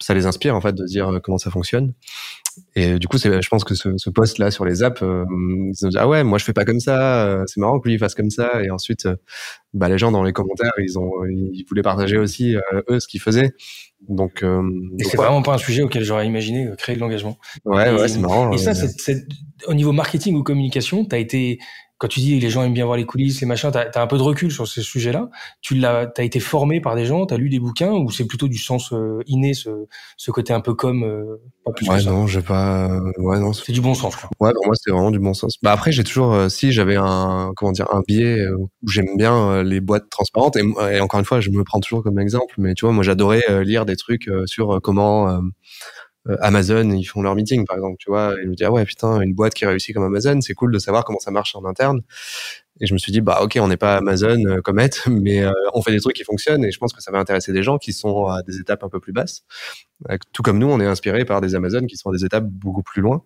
[0.00, 1.92] ça les inspire en fait de dire comment ça fonctionne.
[2.74, 5.24] Et du coup, je pense que ce, ce post-là sur les apps, euh,
[5.70, 7.88] ils se disent ah ouais, moi je fais pas comme ça, euh, c'est marrant que
[7.88, 8.62] lui il fasse comme ça.
[8.62, 9.16] Et ensuite, euh,
[9.74, 12.56] bah les gens dans les commentaires, ils ont, ils voulaient partager aussi
[12.90, 13.52] eux ce qu'ils faisaient.
[14.08, 17.36] Donc, et c'est vraiment pas un sujet auquel j'aurais imaginé créer de l'engagement.
[17.64, 18.52] Ouais, ouais, c'est marrant.
[18.52, 18.72] Et ça,
[19.66, 21.58] au niveau marketing ou communication, t'as été
[21.98, 24.06] quand tu dis les gens aiment bien voir les coulisses, les machins, t'as as un
[24.06, 25.28] peu de recul sur ces sujets-là.
[25.60, 28.46] Tu l'as, t'as été formé par des gens, t'as lu des bouquins, ou c'est plutôt
[28.46, 29.68] du sens euh, inné, ce,
[30.16, 32.88] ce côté un peu comme euh, pas plus ouais, non, j'ai pas.
[33.18, 33.52] Ouais, non.
[33.52, 34.14] C'est du bon sens.
[34.14, 34.30] Quoi.
[34.38, 35.56] Ouais, pour moi, c'est vraiment du bon sens.
[35.60, 39.64] Bah après, j'ai toujours, euh, si j'avais un, comment dire, un biais où j'aime bien
[39.64, 42.74] les boîtes transparentes, et, et, encore une fois, je me prends toujours comme exemple, mais
[42.74, 45.40] tu vois, moi, j'adorais lire des trucs sur comment euh,
[46.40, 48.84] Amazon, ils font leur meeting, par exemple, tu vois, et je me dis, ah ouais,
[48.84, 51.64] putain, une boîte qui réussit comme Amazon, c'est cool de savoir comment ça marche en
[51.64, 52.02] interne.
[52.80, 55.52] Et je me suis dit, bah ok, on n'est pas Amazon, euh, Comet, mais euh,
[55.74, 57.78] on fait des trucs qui fonctionnent, et je pense que ça va intéresser des gens
[57.78, 59.42] qui sont à des étapes un peu plus basses.
[60.32, 62.82] Tout comme nous, on est inspiré par des Amazon qui sont à des étapes beaucoup
[62.82, 63.22] plus loin.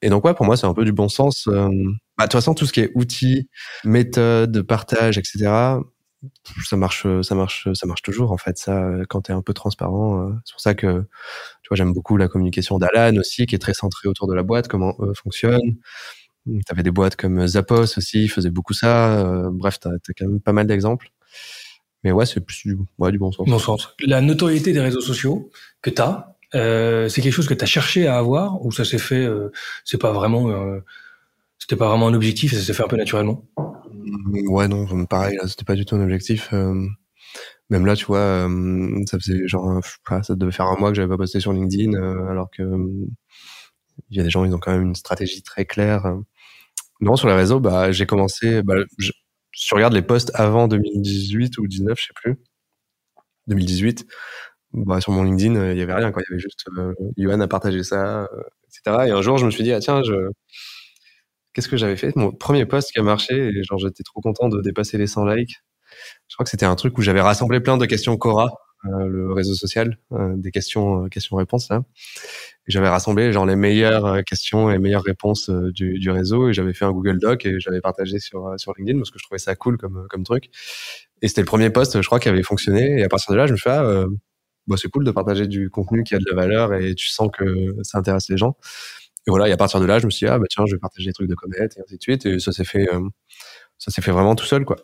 [0.00, 1.48] Et donc ouais, pour moi, c'est un peu du bon sens.
[1.48, 3.48] Bah, de toute façon, tout ce qui est outils,
[3.84, 5.80] méthodes, partage, etc.,
[6.64, 8.58] ça marche, ça marche, ça marche toujours en fait.
[8.58, 11.04] Ça, quand tu es un peu transparent, c'est pour ça que
[11.62, 14.42] tu vois, j'aime beaucoup la communication d'Alan aussi, qui est très centrée autour de la
[14.42, 15.76] boîte, comment eux fonctionnent.
[16.46, 19.48] Tu avais des boîtes comme Zappos aussi, faisaient beaucoup ça.
[19.52, 21.10] bref, tu as, quand même pas mal d'exemples.
[22.04, 23.48] Mais ouais, c'est plus du, bon sens.
[23.48, 23.88] Bon sens.
[24.06, 27.66] La notoriété des réseaux sociaux que tu as, euh, c'est quelque chose que tu as
[27.66, 29.50] cherché à avoir ou ça s'est fait, euh,
[29.84, 30.80] c'est pas vraiment, euh,
[31.58, 33.44] c'était pas vraiment un objectif ça s'est fait un peu naturellement?
[34.48, 36.50] Ouais, non, pareil, c'était pas du tout un objectif.
[36.52, 36.86] Euh,
[37.70, 39.80] même là, tu vois, euh, ça faisait genre,
[40.22, 42.62] ça devait faire un mois que j'avais pas posté sur LinkedIn, euh, alors que
[44.10, 46.16] il y a des gens, ils ont quand même une stratégie très claire.
[47.00, 49.12] Non, sur les réseaux, bah, j'ai commencé, bah, je,
[49.54, 52.36] si tu regardes les posts avant 2018 ou 19, je sais plus,
[53.48, 54.06] 2018,
[54.74, 56.22] bah, sur mon LinkedIn, il y avait rien, quoi.
[56.22, 58.28] Il y avait juste, euh, a partagé ça,
[58.68, 59.06] etc.
[59.08, 60.14] Et un jour, je me suis dit, ah tiens, je,
[61.54, 62.14] qu'est-ce que j'avais fait?
[62.16, 65.26] Mon premier post qui a marché, et genre j'étais trop content de dépasser les 100
[65.26, 65.62] likes.
[66.28, 68.50] Je crois que c'était un truc où j'avais rassemblé plein de questions Cora,
[68.86, 71.82] euh, le réseau social, euh, des questions, euh, questions-réponses là.
[72.66, 76.72] J'avais rassemblé genre les meilleures questions et les meilleures réponses du, du, réseau et j'avais
[76.72, 79.54] fait un Google Doc et j'avais partagé sur sur LinkedIn parce que je trouvais ça
[79.54, 80.50] cool comme comme truc.
[81.22, 83.00] Et c'était le premier post, je crois, qui avait fonctionné.
[83.00, 84.04] Et à partir de là, je me suis dit, ah,
[84.66, 87.30] bah, c'est cool de partager du contenu qui a de la valeur et tu sens
[87.32, 88.56] que ça intéresse les gens.
[89.26, 90.78] Et voilà, à partir de là, je me suis dit, ah bah tiens, je vais
[90.80, 92.26] partager des trucs de Comet et ainsi de suite.
[92.26, 93.00] Et ça s'est fait, euh,
[93.78, 94.76] ça s'est fait vraiment tout seul, quoi.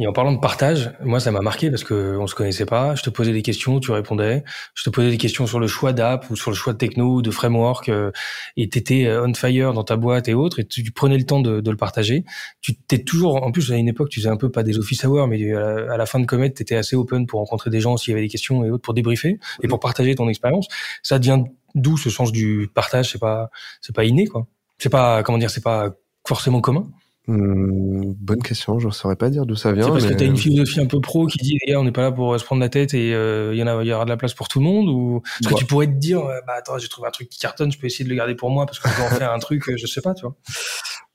[0.00, 2.94] Et en parlant de partage, moi ça m'a marqué parce que on se connaissait pas.
[2.94, 4.44] Je te posais des questions, tu répondais.
[4.74, 7.16] Je te posais des questions sur le choix d'app ou sur le choix de techno
[7.16, 7.90] ou de framework.
[7.90, 8.10] Euh,
[8.56, 10.60] et t'étais euh, on fire dans ta boîte et autres.
[10.60, 12.24] Et tu, prenais le temps de, de, le partager.
[12.62, 15.04] Tu t'es toujours, en plus à une époque, tu faisais un peu pas des office
[15.04, 18.12] hours, mais à la, fin de Comet, t'étais assez open pour rencontrer des gens s'il
[18.12, 20.66] y avait des questions et autres pour débriefer et pour partager ton expérience.
[21.02, 24.46] Ça devient D'où ce sens du partage, c'est pas, c'est pas inné, quoi.
[24.78, 25.90] C'est pas, comment dire, c'est pas
[26.26, 26.90] forcément commun?
[27.26, 29.84] Mmh, bonne question, je ne saurais pas dire d'où ça vient.
[29.84, 32.02] C'est parce que tu as une philosophie un peu pro qui dit on n'est pas
[32.02, 34.04] là pour se prendre la tête et euh, il y en a, il y aura
[34.04, 36.54] de la place pour tout le monde ou parce que tu pourrais te dire bah
[36.56, 38.66] attends j'ai trouvé un truc qui cartonne, je peux essayer de le garder pour moi
[38.66, 40.34] parce que je vais en faire un truc, je sais pas, tu vois.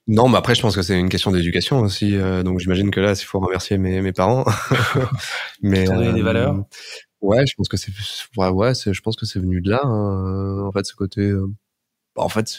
[0.08, 3.00] Non, mais après je pense que c'est une question d'éducation aussi, euh, donc j'imagine que
[3.00, 4.46] là il faut remercier mes, mes parents.
[5.64, 6.54] mais donner des valeurs.
[6.54, 6.62] Euh,
[7.22, 7.92] Ouais, je pense que c'est
[8.38, 11.48] ouais, ouais je pense que c'est venu de là hein, en fait ce côté euh,
[12.16, 12.56] en fait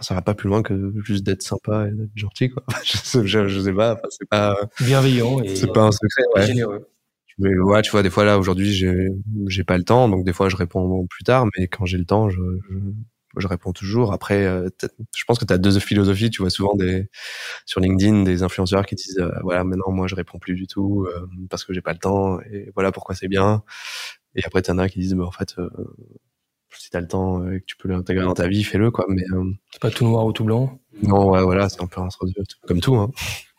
[0.00, 2.62] ça va pas plus loin que juste d'être sympa et d'être gentil quoi.
[2.84, 6.46] je, sais, je, sais pas, c'est pas bienveillant et c'est pas un secret ouais.
[6.46, 6.88] généreux.
[7.38, 9.08] Mais ouais, tu vois, des fois là aujourd'hui, j'ai
[9.48, 12.04] j'ai pas le temps, donc des fois je réponds plus tard, mais quand j'ai le
[12.04, 12.76] temps, je, je,
[13.36, 14.12] je réponds toujours.
[14.12, 14.68] Après, euh,
[15.14, 16.30] je pense que tu as deux philosophies.
[16.30, 17.08] Tu vois souvent des
[17.66, 21.06] sur LinkedIn des influenceurs qui disent euh, voilà maintenant moi je réponds plus du tout
[21.08, 23.62] euh, parce que j'ai pas le temps et voilà pourquoi c'est bien.
[24.34, 25.56] Et après t'en as qui disent mais en fait
[26.78, 29.06] si t'as le temps et que tu peux l'intégrer dans ta vie, fais-le quoi.
[29.08, 29.22] Mais
[29.70, 30.78] c'est pas tout noir ou tout blanc.
[31.02, 32.00] Non ouais voilà c'est un peu
[32.66, 32.94] comme tout.
[32.96, 33.10] Hein.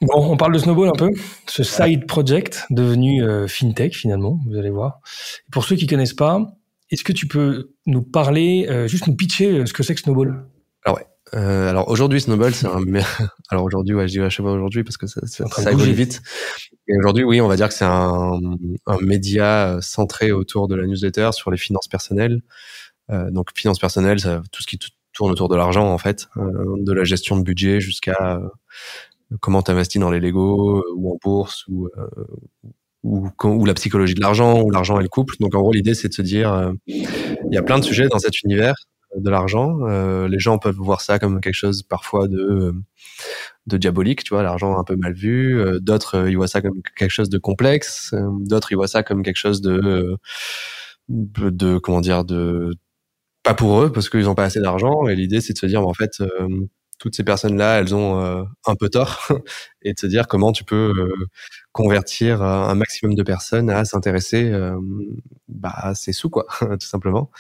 [0.01, 1.09] Bon, on parle de Snowball un peu,
[1.47, 4.99] ce side project devenu fintech finalement, vous allez voir.
[5.51, 6.55] Pour ceux qui connaissent pas,
[6.91, 10.01] est-ce que tu peux nous parler, euh, juste nous pitcher euh, ce que c'est que
[10.01, 10.45] Snowball?
[10.83, 11.05] Alors ouais.
[11.33, 12.83] Euh, alors aujourd'hui Snowball c'est un
[13.49, 15.91] alors aujourd'hui ouais je dis à chaque fois aujourd'hui parce que ça, ça, ça évolue
[15.91, 16.21] vite
[16.87, 18.39] et aujourd'hui oui on va dire que c'est un,
[18.85, 22.39] un, média centré autour de la newsletter sur les finances personnelles euh,
[23.09, 24.79] donc finances personnelles ça, tout ce qui
[25.13, 28.41] tourne autour de l'argent en fait de la gestion de budget jusqu'à
[29.39, 31.89] comment t'investis dans les Lego ou en bourse ou
[33.05, 35.35] ou, ou la psychologie de l'argent, ou l'argent et le couple.
[35.39, 38.07] Donc en gros, l'idée, c'est de se dire, euh, il y a plein de sujets
[38.07, 38.73] dans cet univers
[39.15, 39.77] euh, de l'argent.
[39.87, 42.73] Euh, les gens peuvent voir ça comme quelque chose parfois de
[43.67, 45.59] de diabolique, tu vois, l'argent un peu mal vu.
[45.81, 48.13] D'autres, ils voient ça comme quelque chose de complexe.
[48.41, 50.17] D'autres, ils voient ça comme quelque chose de
[51.09, 52.75] de comment dire de
[53.45, 55.07] pas pour eux parce qu'ils ont pas assez d'argent.
[55.07, 56.21] Et l'idée, c'est de se dire, en fait,
[56.99, 59.27] toutes ces personnes-là, elles ont un peu tort,
[59.81, 60.93] et de se dire comment tu peux
[61.71, 64.51] convertir un maximum de personnes à s'intéresser
[65.47, 67.31] bah, à ces sous, quoi, tout simplement.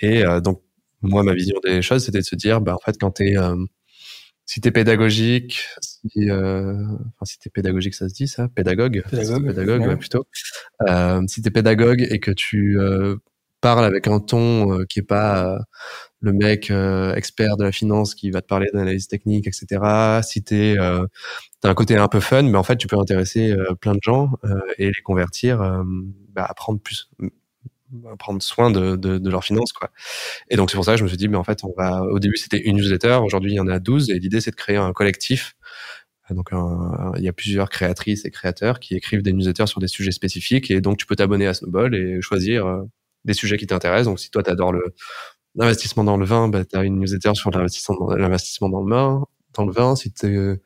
[0.00, 0.62] Et donc,
[1.02, 3.36] moi, ma vision des choses, c'était de se dire, bah, en fait, quand t'es
[4.48, 9.46] si t'es pédagogique, si, euh, enfin, si t'es pédagogique, ça se dit ça, pédagogue, pédagogue,
[9.46, 9.96] pédagogue ouais.
[9.96, 10.26] plutôt.
[10.88, 13.16] Euh, si t'es pédagogue et que tu euh,
[13.60, 15.58] parles avec un ton euh, qui est pas euh,
[16.20, 20.20] le mec euh, expert de la finance qui va te parler d'analyse technique, etc.
[20.22, 20.76] Si t'es,
[21.60, 24.32] t'as un côté un peu fun, mais en fait, tu peux intéresser plein de gens
[24.78, 25.58] et les convertir
[26.34, 27.10] bah, à prendre plus
[28.18, 29.90] prendre soin de, de, de leurs finances quoi.
[30.50, 32.02] Et donc c'est pour ça que je me suis dit mais en fait on va
[32.02, 34.56] au début c'était une newsletter, aujourd'hui il y en a 12 et l'idée c'est de
[34.56, 35.54] créer un collectif.
[36.30, 36.50] Donc
[37.16, 40.70] il y a plusieurs créatrices et créateurs qui écrivent des newsletters sur des sujets spécifiques
[40.70, 42.84] et donc tu peux t'abonner à Snowball et choisir
[43.24, 44.06] des sujets qui t'intéressent.
[44.06, 44.74] Donc si toi tu adores
[45.54, 49.24] l'investissement dans le vin, bah, tu as une newsletter sur l'investissement l'investissement dans le vin,
[49.54, 50.60] dans le vin si tu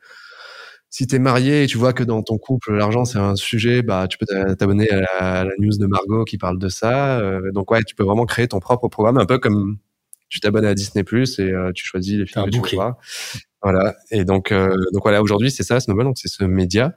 [0.93, 4.07] si t'es marié et tu vois que dans ton couple l'argent c'est un sujet, bah
[4.07, 7.19] tu peux t'abonner à, la news de Margot qui parle de ça.
[7.19, 9.79] Euh, donc ouais, tu peux vraiment créer ton propre programme, un peu comme
[10.29, 12.99] tu t'abonnes à Disney Plus et euh, tu choisis les films que tu vois.
[13.63, 13.95] Voilà.
[14.11, 16.93] Et donc euh, donc voilà, aujourd'hui c'est ça Snowball, donc c'est ce média.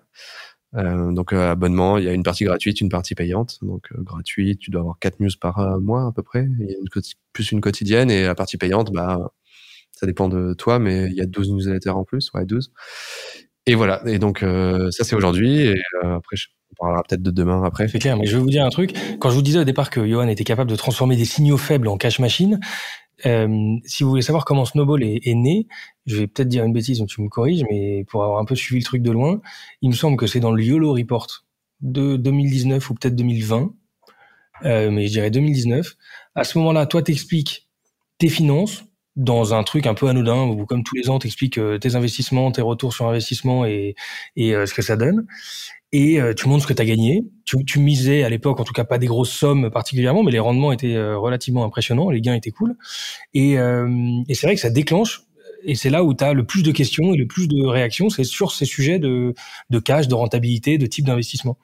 [0.76, 3.58] Donc abonnement, il y a une partie gratuite, une partie payante.
[3.62, 7.60] Donc gratuite, tu dois avoir quatre news par mois à peu près, une plus une
[7.60, 9.32] quotidienne et la partie payante, bah
[9.96, 12.70] ça dépend de toi, mais il y a 12 newsletters en plus, ouais 12.
[13.66, 14.02] Et voilà.
[14.06, 15.62] Et donc euh, ça c'est aujourd'hui.
[15.62, 16.36] Et euh, après,
[16.70, 17.88] on parlera peut-être de demain après.
[17.88, 18.16] C'est clair.
[18.16, 18.92] Mais je vais vous dire un truc.
[19.18, 21.88] Quand je vous disais au départ que Johan était capable de transformer des signaux faibles
[21.88, 22.60] en cash machine,
[23.24, 25.66] euh, si vous voulez savoir comment Snowball est, est né,
[26.04, 28.54] je vais peut-être dire une bêtise, donc tu me corriges, mais pour avoir un peu
[28.54, 29.40] suivi le truc de loin,
[29.80, 31.26] il me semble que c'est dans le YOLO Report
[31.80, 33.72] de 2019 ou peut-être 2020,
[34.64, 35.96] euh, mais je dirais 2019.
[36.34, 37.68] À ce moment-là, toi t'expliques
[38.18, 38.84] tes finances,
[39.16, 42.52] dans un truc un peu anodin où comme tous les ans t'expliques euh, tes investissements,
[42.52, 43.94] tes retours sur investissement et,
[44.36, 45.26] et euh, ce que ça donne.
[45.92, 47.24] Et euh, tu montres ce que tu as gagné.
[47.44, 50.38] Tu, tu misais à l'époque, en tout cas pas des grosses sommes particulièrement, mais les
[50.38, 52.76] rendements étaient relativement impressionnants, les gains étaient cool.
[53.34, 55.26] Et, et c'est vrai que ça déclenche
[55.66, 58.08] et c'est là où tu as le plus de questions et le plus de réactions,
[58.08, 59.34] c'est sur ces sujets de,
[59.68, 61.58] de cash, de rentabilité, de type d'investissement.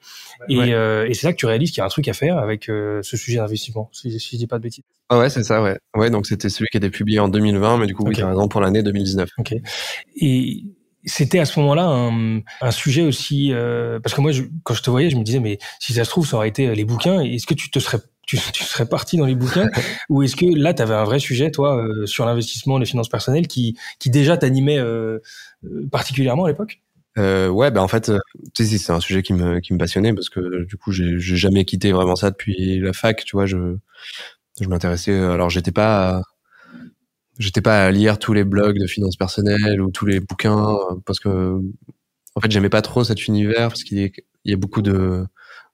[0.49, 2.37] Et, euh, et c'est là que tu réalises qu'il y a un truc à faire
[2.37, 4.83] avec euh, ce sujet d'investissement, si, si je dis pas de bêtises.
[5.09, 5.77] Ah ouais, c'est ça, ouais.
[5.95, 8.49] Ouais, donc c'était celui qui était publié en 2020, mais du coup, oui, tu raison
[8.49, 9.29] pour l'année 2019.
[9.37, 9.55] Ok.
[10.17, 10.63] Et
[11.05, 14.81] c'était à ce moment-là un, un sujet aussi euh, parce que moi, je, quand je
[14.81, 17.21] te voyais, je me disais mais si ça se trouve, ça aurait été les bouquins.
[17.21, 19.69] Est-ce que tu te serais tu, tu, serais parti dans les bouquins
[20.09, 23.09] ou est-ce que là tu avais un vrai sujet toi euh, sur l'investissement les finances
[23.09, 25.19] personnelles qui qui déjà t'animait euh,
[25.65, 26.81] euh particulièrement à l'époque?
[27.17, 28.11] Euh, ouais, ben en fait,
[28.55, 31.65] sais, c'est un sujet qui me qui me passionnait parce que du coup, j'ai jamais
[31.65, 33.23] quitté vraiment ça depuis la fac.
[33.23, 33.75] Tu vois, je
[34.61, 35.13] je m'intéressais.
[35.17, 36.23] Alors, j'étais pas
[37.39, 41.19] j'étais pas à lire tous les blogs de finances personnelles ou tous les bouquins parce
[41.19, 41.59] que
[42.35, 44.11] en fait, j'aimais pas trop cet univers parce qu'il
[44.45, 45.25] y a beaucoup de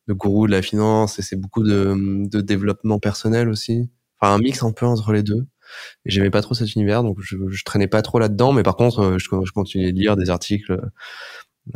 [0.07, 1.95] de gourou de la finance et c'est beaucoup de,
[2.27, 3.89] de développement personnel aussi.
[4.19, 5.45] Enfin, un mix un peu entre les deux.
[6.05, 8.51] Et j'aimais pas trop cet univers, donc je, je traînais pas trop là-dedans.
[8.53, 10.79] Mais par contre, euh, je, continuais de lire des articles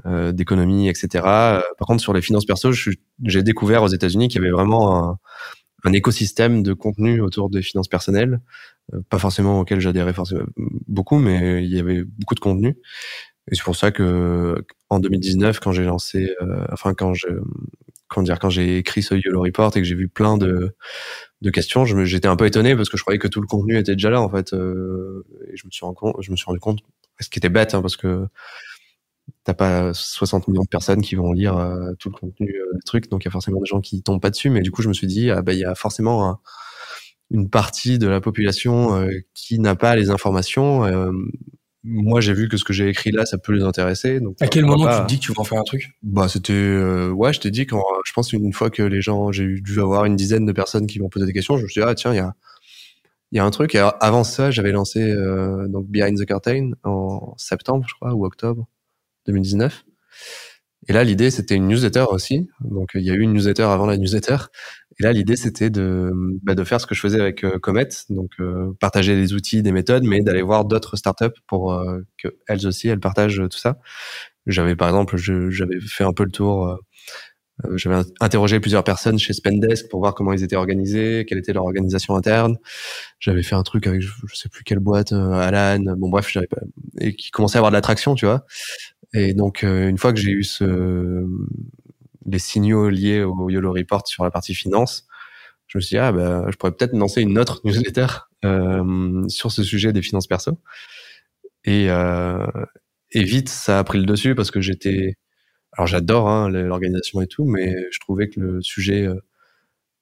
[0.07, 1.07] euh, d'économie, etc.
[1.13, 5.19] Euh, par contre, sur les finances perso, j'ai découvert aux États-Unis qu'il y avait vraiment
[5.85, 8.39] un, écosystème de contenu autour des finances personnelles, euh,
[9.09, 10.45] pas forcément auquel j'adhérais forcément
[10.87, 12.77] beaucoup, mais il y avait beaucoup de contenu.
[13.51, 16.35] Et c'est pour ça que en 2019, quand j'ai lancé,
[16.71, 17.27] enfin quand je
[18.13, 20.75] quand dire, quand j'ai écrit ce YOLO Report et que j'ai vu plein de,
[21.41, 23.93] de questions, j'étais un peu étonné parce que je croyais que tout le contenu était
[23.93, 24.53] déjà là en fait.
[24.53, 26.79] Euh, et je me suis rendu compte, je me suis rendu compte,
[27.19, 28.27] ce qui était bête hein, parce que
[29.43, 32.83] t'as pas 60 millions de personnes qui vont lire euh, tout le contenu euh, des
[32.85, 34.49] trucs, donc il y a forcément des gens qui tombent pas dessus.
[34.49, 36.39] Mais du coup, je me suis dit, ah, bah il y a forcément
[37.31, 40.85] une partie de la population euh, qui n'a pas les informations.
[41.85, 44.47] Moi j'ai vu que ce que j'ai écrit là ça peut les intéresser donc à
[44.47, 45.97] quel moment tu te dis que tu vas en faire un truc?
[46.01, 49.33] Bah c'était euh, ouais je t'ai dit quand je pense une fois que les gens
[49.33, 51.81] j'ai dû avoir une dizaine de personnes qui m'ont posé des questions je me suis
[51.81, 52.33] dit ah tiens il y a
[53.33, 53.75] il y a un truc.
[53.75, 58.25] Et avant ça j'avais lancé euh, donc Behind the Curtain en septembre je crois ou
[58.25, 58.65] octobre
[59.27, 59.83] 2019
[60.87, 62.49] et là, l'idée, c'était une newsletter aussi.
[62.59, 64.37] Donc, il y a eu une newsletter avant la newsletter.
[64.99, 66.11] Et là, l'idée, c'était de,
[66.43, 69.63] bah, de faire ce que je faisais avec euh, Comet, donc euh, partager des outils,
[69.63, 73.57] des méthodes, mais d'aller voir d'autres startups pour euh, que elles aussi, elles partagent tout
[73.57, 73.79] ça.
[74.45, 76.77] J'avais, par exemple, j'avais fait un peu le tour.
[77.75, 81.63] j'avais interrogé plusieurs personnes chez Spendesk pour voir comment ils étaient organisés, quelle était leur
[81.63, 82.57] organisation interne.
[83.19, 85.79] J'avais fait un truc avec je, sais plus quelle boîte, Alan.
[85.97, 86.37] Bon bref,
[86.99, 88.45] et qui commençait à avoir de l'attraction, tu vois.
[89.13, 91.25] Et donc, euh, une fois que j'ai eu ce,
[92.25, 95.07] les signaux liés au YOLO Report sur la partie finance,
[95.67, 98.07] je me suis dit, ah, bah, je pourrais peut-être lancer une autre newsletter
[98.45, 100.59] euh, sur ce sujet des finances perso.
[101.65, 102.45] Et, euh,
[103.11, 105.15] et vite, ça a pris le dessus parce que j'étais...
[105.75, 109.15] Alors j'adore hein, l'organisation et tout, mais je trouvais que le sujet euh,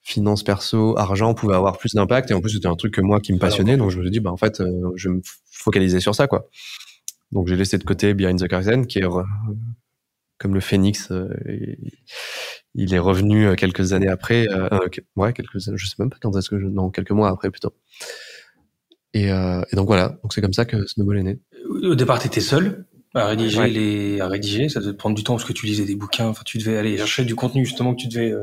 [0.01, 2.31] finance perso, argent pouvait avoir plus d'impact.
[2.31, 3.77] Et en plus, c'était un truc que moi qui me passionnait.
[3.77, 6.27] Donc je me suis dit, bah, en fait, euh, je vais me focaliser sur ça.
[6.27, 6.49] quoi.
[7.31, 9.05] Donc j'ai laissé de côté Behind the Curtain, qui est
[10.41, 11.29] comme le phénix, euh,
[12.73, 14.67] il est revenu euh, quelques années après, euh,
[15.15, 17.73] ouais, quelques, je sais même pas quand est-ce que je, non, quelques mois après plutôt.
[19.13, 21.39] Et, et donc voilà, donc c'est comme ça que Snowball est né.
[21.69, 25.35] Au départ, tu étais seul à rédiger les, à rédiger, ça devait prendre du temps
[25.35, 28.01] parce que tu lisais des bouquins, enfin tu devais aller chercher du contenu justement que
[28.01, 28.33] tu devais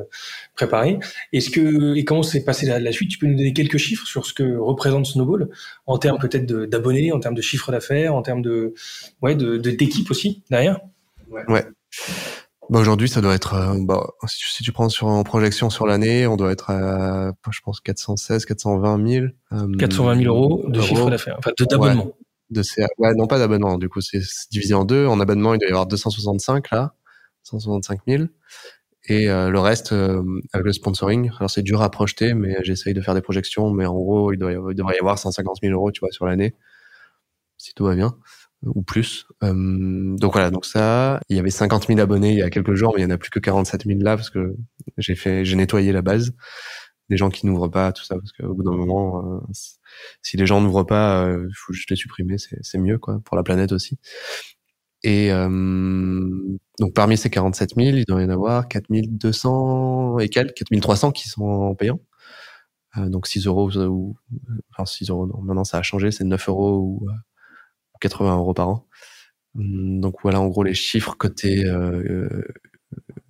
[0.55, 0.99] préparer.
[1.33, 3.11] Est-ce que et comment s'est passé la, la, suite?
[3.11, 5.49] Tu peux nous donner quelques chiffres sur ce que représente Snowball
[5.87, 8.75] en termes peut-être d'abonnés, en termes de chiffre d'affaires, en termes de
[9.23, 10.81] ouais de d'équipe aussi derrière?
[11.31, 11.45] Ouais.
[11.49, 11.65] ouais.
[12.71, 16.27] Bah aujourd'hui, ça doit être, euh, bah, si, tu prends sur en projection sur l'année,
[16.27, 19.27] on doit être à, je pense, 416, 420 000.
[19.53, 22.05] Euh, 420 000 euros de chiffre d'affaires, enfin d'abonnement.
[22.05, 22.13] Ouais,
[22.51, 22.63] de
[22.99, 23.79] ouais, non pas d'abonnement.
[23.79, 24.21] Du coup, c'est
[24.51, 25.07] divisé en deux.
[25.07, 26.95] En abonnement, il doit y avoir 265 là,
[27.45, 28.25] 165 000.
[29.11, 30.23] Et euh, le reste, euh,
[30.53, 33.71] avec le sponsoring, alors c'est dur à projeter, mais j'essaye de faire des projections.
[33.71, 36.27] Mais en gros, il, doit il devrait y avoir 150 000 euros, tu vois, sur
[36.27, 36.55] l'année,
[37.59, 38.15] si tout va bien
[38.63, 39.27] ou plus.
[39.43, 42.75] Euh, donc voilà, donc ça, il y avait 50 000 abonnés il y a quelques
[42.75, 44.57] jours, mais il y en a plus que 47 000 là parce que
[44.97, 46.33] j'ai fait, j'ai nettoyé la base
[47.09, 49.41] des gens qui n'ouvrent pas tout ça parce qu'au bout d'un moment, euh,
[50.23, 53.37] si les gens n'ouvrent pas, il euh, faut juste les supprimer, c'est mieux quoi pour
[53.37, 53.99] la planète aussi.
[55.05, 61.13] Et donc parmi ces 47 000, il doit y en avoir 4200 et quelques, 4300
[61.13, 62.01] qui sont payants.
[62.97, 64.17] donc 6 euros ou
[64.73, 67.07] enfin 6 euros non maintenant ça a changé c'est 9 euros ou
[68.01, 68.87] 80 euros par an.
[69.57, 72.43] Hum, donc voilà en gros les chiffres côté euh,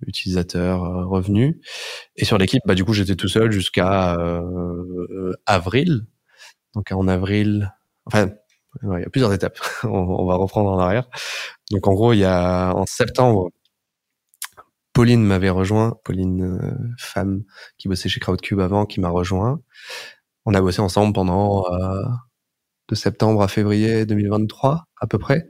[0.09, 1.55] euh utilisateur euh, revenus.
[2.15, 6.05] Et sur l'équipe, bah du coup j'étais tout seul jusqu'à euh, avril.
[6.75, 7.73] Donc en avril,
[8.05, 8.29] enfin
[8.83, 9.59] il y a plusieurs étapes.
[9.83, 11.07] on, va reprendre en arrière.
[11.71, 13.49] Donc en gros il y a en septembre,
[14.93, 16.59] Pauline m'avait rejoint, Pauline
[16.97, 17.43] femme
[17.77, 19.61] qui bossait chez Crowdcube avant, qui m'a rejoint.
[20.45, 21.65] On a bossé ensemble pendant
[22.89, 25.47] de septembre à février 2023 à peu près.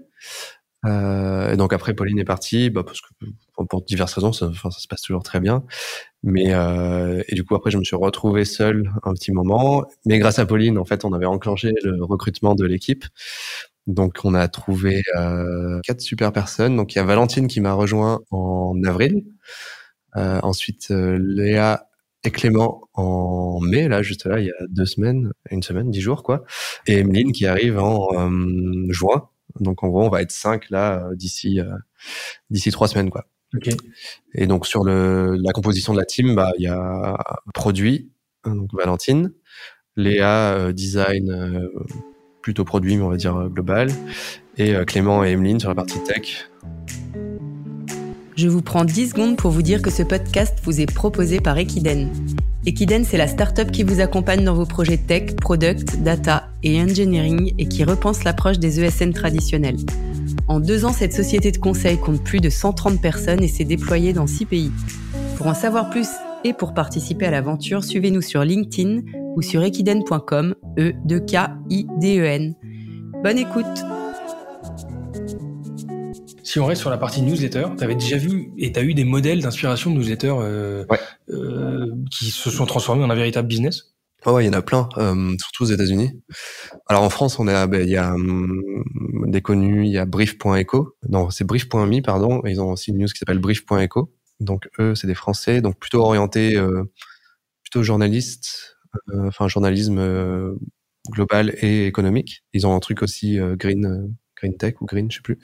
[0.85, 3.07] Euh, et donc après Pauline est partie, bah parce que
[3.69, 5.63] pour diverses raisons, ça, enfin, ça se passe toujours très bien.
[6.23, 9.85] Mais euh, et du coup après je me suis retrouvé seul un petit moment.
[10.05, 13.05] Mais grâce à Pauline, en fait, on avait enclenché le recrutement de l'équipe.
[13.87, 16.75] Donc on a trouvé euh, quatre super personnes.
[16.77, 19.23] Donc il y a Valentine qui m'a rejoint en avril.
[20.17, 21.87] Euh, ensuite euh, Léa
[22.23, 26.01] et Clément en mai, là, juste là, il y a deux semaines, une semaine, dix
[26.01, 26.43] jours, quoi.
[26.87, 29.28] Et Emeline qui arrive en euh, juin.
[29.59, 31.65] Donc, en gros, on va être cinq, là, euh, d'ici, euh,
[32.49, 33.25] d'ici trois semaines, quoi.
[33.55, 33.75] Okay.
[34.35, 37.17] Et donc, sur le, la composition de la team, bah, il y a
[37.53, 38.11] produit,
[38.45, 39.33] donc Valentine,
[39.95, 41.67] Léa, design,
[42.41, 43.89] plutôt produit, mais on va dire global,
[44.57, 46.47] et Clément et Emeline sur la partie tech.
[48.39, 51.57] Je vous prends 10 secondes pour vous dire que ce podcast vous est proposé par
[51.57, 52.07] Equiden.
[52.65, 57.53] Equiden, c'est la startup qui vous accompagne dans vos projets tech, product, data et engineering
[57.57, 59.75] et qui repense l'approche des ESN traditionnels.
[60.47, 64.13] En deux ans, cette société de conseil compte plus de 130 personnes et s'est déployée
[64.13, 64.71] dans 6 pays.
[65.35, 66.07] Pour en savoir plus
[66.45, 69.01] et pour participer à l'aventure, suivez-nous sur LinkedIn
[69.35, 72.53] ou sur equiden.com, e d e.
[73.21, 73.83] Bonne écoute
[76.49, 78.95] si on reste sur la partie newsletter, tu avais déjà vu et tu as eu
[78.95, 80.83] des modèles d'inspiration de newsletter euh,
[81.29, 83.93] euh, qui se sont transformés en un véritable business?
[84.25, 86.19] Ouais, il y en a plein, euh, surtout aux États-Unis.
[86.87, 88.83] Alors en France, on est, ben, il y a hum,
[89.27, 92.41] des connus, il y a Brief.eco, non, c'est Brief.me, pardon.
[92.45, 94.11] Ils ont aussi une news qui s'appelle Brief.eco.
[94.39, 96.83] Donc eux, c'est des Français, donc plutôt orientés, euh,
[97.61, 98.75] plutôt journalistes,
[99.13, 100.55] euh, enfin journalisme euh,
[101.11, 102.43] global et économique.
[102.53, 105.37] Ils ont un truc aussi green, green tech ou green, je sais plus.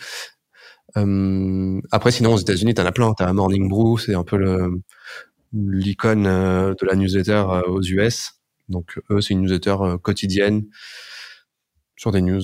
[0.98, 3.14] Euh, après, sinon, aux États-Unis, t'en as plein.
[3.14, 4.38] T'as Morning Brew, c'est un peu
[5.54, 8.34] l'icône euh, de la newsletter euh, aux US.
[8.70, 10.64] Donc, eux, c'est une newsletter quotidienne
[11.98, 12.42] sur des news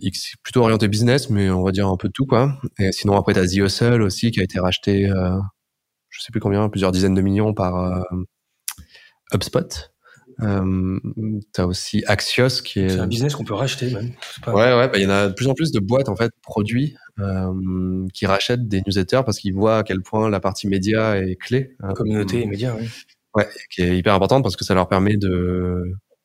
[0.00, 2.60] X, plutôt orienté business, mais on va dire un peu de tout, quoi.
[2.78, 5.08] Et sinon, après, t'as The Hustle aussi, qui a été racheté,
[6.08, 8.04] je sais plus combien, plusieurs dizaines de millions par
[9.32, 9.91] HubSpot.
[10.40, 10.98] Euh,
[11.52, 12.90] t'as aussi Axios qui est.
[12.90, 14.10] C'est un business qu'on peut racheter même.
[14.46, 16.32] Ouais, ouais, bah, il y en a de plus en plus de boîtes en fait
[16.42, 21.16] produits euh, qui rachètent des newsletters parce qu'ils voient à quel point la partie média
[21.18, 21.76] est clé.
[21.80, 21.92] Hein.
[21.94, 22.88] Communauté et médias, oui.
[23.34, 25.82] Ouais, qui est hyper importante parce que ça leur permet de.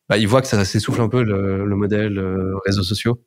[0.09, 3.21] Bah, ils voient que ça s'essouffle un peu le, le modèle euh, réseaux sociaux.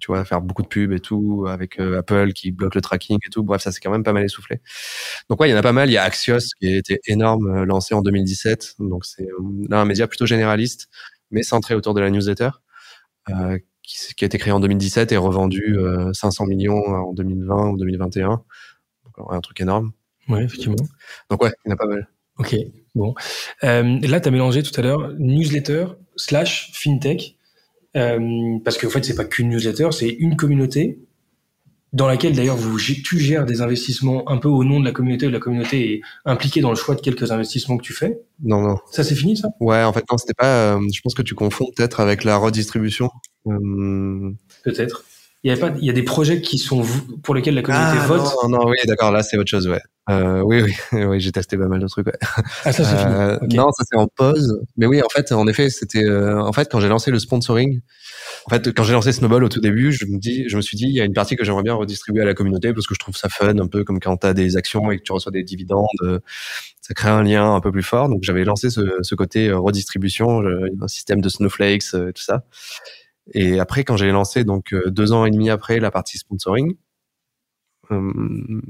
[0.00, 3.18] Tu vois, faire beaucoup de pubs et tout, avec euh, Apple qui bloque le tracking
[3.26, 3.42] et tout.
[3.42, 4.60] Bref, ça s'est quand même pas mal essoufflé.
[5.30, 5.88] Donc ouais, il y en a pas mal.
[5.88, 8.74] Il y a Axios qui a été énorme, euh, lancé en 2017.
[8.78, 10.88] Donc c'est euh, là un média plutôt généraliste,
[11.30, 12.50] mais centré autour de la newsletter,
[13.30, 15.78] euh, qui, qui, a été créé en 2017 et revendu
[16.12, 18.28] 500 millions en 2020 ou 2021.
[18.28, 18.44] Donc
[19.30, 19.92] un truc énorme.
[20.28, 20.76] Ouais, effectivement.
[21.30, 22.08] Donc ouais, il y en a pas mal.
[22.38, 22.54] Ok,
[22.94, 23.14] bon.
[23.64, 25.86] Euh, là, tu as mélangé tout à l'heure newsletter
[26.16, 27.35] slash fintech.
[27.96, 30.98] Euh, parce qu'en fait, c'est pas qu'une newsletter, c'est une communauté
[31.92, 35.26] dans laquelle d'ailleurs vous tu gères des investissements un peu au nom de la communauté,
[35.26, 38.20] ou la communauté est impliquée dans le choix de quelques investissements que tu fais.
[38.42, 38.76] Non, non.
[38.90, 39.48] Ça, c'est fini, ça?
[39.60, 40.74] Ouais, en fait, non, c'était pas.
[40.74, 43.10] Euh, je pense que tu confonds peut-être avec la redistribution.
[43.46, 44.30] Euh...
[44.62, 45.04] Peut-être.
[45.46, 46.82] Il y a pas, il y a des projets qui sont
[47.22, 48.34] pour lesquels la communauté ah, vote.
[48.42, 49.12] Non, non, oui, d'accord.
[49.12, 49.80] Là, c'est autre chose, ouais.
[50.10, 50.74] Euh, oui, oui,
[51.04, 52.08] oui, j'ai testé pas mal de trucs.
[52.08, 52.18] Ouais.
[52.64, 53.54] Ah, ça c'est euh, fini.
[53.54, 54.60] Non, ça c'est en pause.
[54.76, 57.80] Mais oui, en fait, en effet, c'était, euh, en fait, quand j'ai lancé le sponsoring,
[58.46, 60.76] en fait, quand j'ai lancé Snowball au tout début, je me dis, je me suis
[60.76, 62.94] dit, il y a une partie que j'aimerais bien redistribuer à la communauté parce que
[62.94, 65.12] je trouve ça fun, un peu comme quand tu as des actions et que tu
[65.12, 66.18] reçois des dividendes, euh,
[66.80, 68.08] ça crée un lien un peu plus fort.
[68.08, 70.42] Donc j'avais lancé ce, ce côté euh, redistribution,
[70.80, 72.42] un système de snowflakes, tout ça.
[73.34, 76.76] Et après, quand j'ai lancé donc deux ans et demi après la partie sponsoring,
[77.90, 78.60] euh,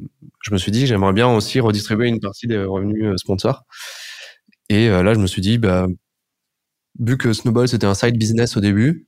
[0.42, 3.64] je me suis dit j'aimerais bien aussi redistribuer une partie des revenus euh, sponsors.
[4.68, 5.86] Et euh, là, je me suis dit, bah,
[6.98, 9.07] vu que Snowball c'était un side business au début,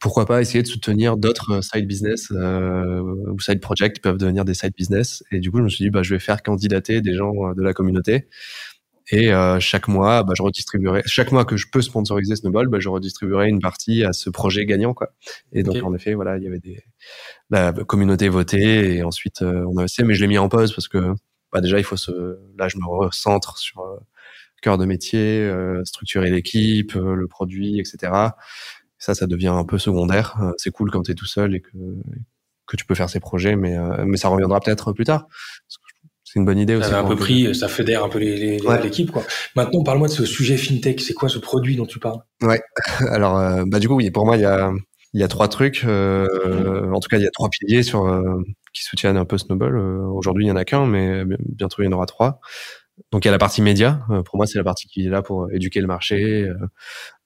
[0.00, 4.54] pourquoi pas essayer de soutenir d'autres side business ou side projects qui peuvent devenir des
[4.54, 5.22] side business.
[5.30, 7.62] Et du coup, je me suis dit, bah, je vais faire candidater des gens de
[7.62, 8.28] la communauté
[9.10, 11.02] et euh, chaque mois, bah, je redistribuerai.
[11.06, 14.66] Chaque mois que je peux sponsoriser Snowball, bah, je redistribuerai une partie à ce projet
[14.66, 15.14] gagnant, quoi.
[15.52, 16.82] Et donc en effet, voilà, il y avait des
[17.50, 20.74] la communauté votée et ensuite euh, on a essayé, mais je l'ai mis en pause
[20.74, 21.14] parce que
[21.52, 22.38] bah, déjà il faut se.
[22.58, 23.96] Là, je me recentre sur euh,
[24.60, 28.12] cœur de métier, euh, structurer l'équipe, le produit, etc.
[28.98, 30.36] Ça, ça devient un peu secondaire.
[30.58, 31.70] c'est cool quand tu es tout seul et que
[32.66, 35.26] que tu peux faire ces projets, mais mais ça reviendra peut-être plus tard.
[36.30, 36.90] C'est une bonne idée aussi.
[36.90, 39.22] Ça a un peu pris, ça fédère un peu l'équipe, quoi.
[39.56, 41.00] Maintenant, parle-moi de ce sujet fintech.
[41.00, 42.20] C'est quoi ce produit dont tu parles?
[42.42, 42.60] Ouais.
[43.10, 44.70] Alors, euh, bah du coup, oui, pour moi, il y a,
[45.14, 45.84] il y a trois trucs.
[45.86, 48.42] Euh, en tout cas, il y a trois piliers sur euh,
[48.74, 49.78] qui soutiennent un peu Snowball.
[49.78, 52.40] Aujourd'hui, il y en a qu'un, mais bientôt il y en aura trois.
[53.10, 54.02] Donc, il y a la partie média.
[54.26, 56.46] pour moi, c'est la partie qui est là pour éduquer le marché,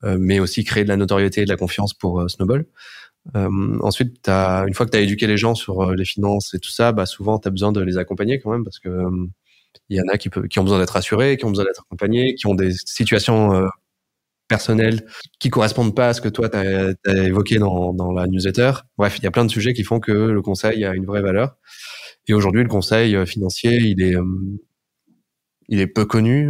[0.04, 2.66] mais aussi créer de la notoriété et de la confiance pour Snowball.
[3.36, 6.54] Euh, ensuite, as, une fois que tu as éduqué les gens sur euh, les finances
[6.54, 8.88] et tout ça, bah souvent tu as besoin de les accompagner quand même parce que
[8.88, 9.26] euh,
[9.88, 11.82] il y en a qui, peut, qui ont besoin d'être assurés, qui ont besoin d'être
[11.82, 13.68] accompagnés, qui ont des situations euh,
[14.48, 15.06] personnelles
[15.38, 16.94] qui correspondent pas à ce que toi tu as,
[17.24, 18.72] évoqué dans, dans la newsletter.
[18.98, 21.22] Bref, il y a plein de sujets qui font que le conseil a une vraie
[21.22, 21.56] valeur.
[22.28, 24.16] Et aujourd'hui, le conseil financier, il est
[25.68, 26.48] il est peu connu.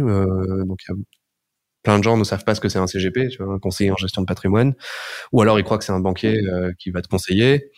[0.65, 0.79] donc
[1.83, 3.91] plein de gens ne savent pas ce que c'est un CGP, tu vois, un conseiller
[3.91, 4.73] en gestion de patrimoine,
[5.31, 7.69] ou alors ils croient que c'est un banquier euh, qui va te conseiller.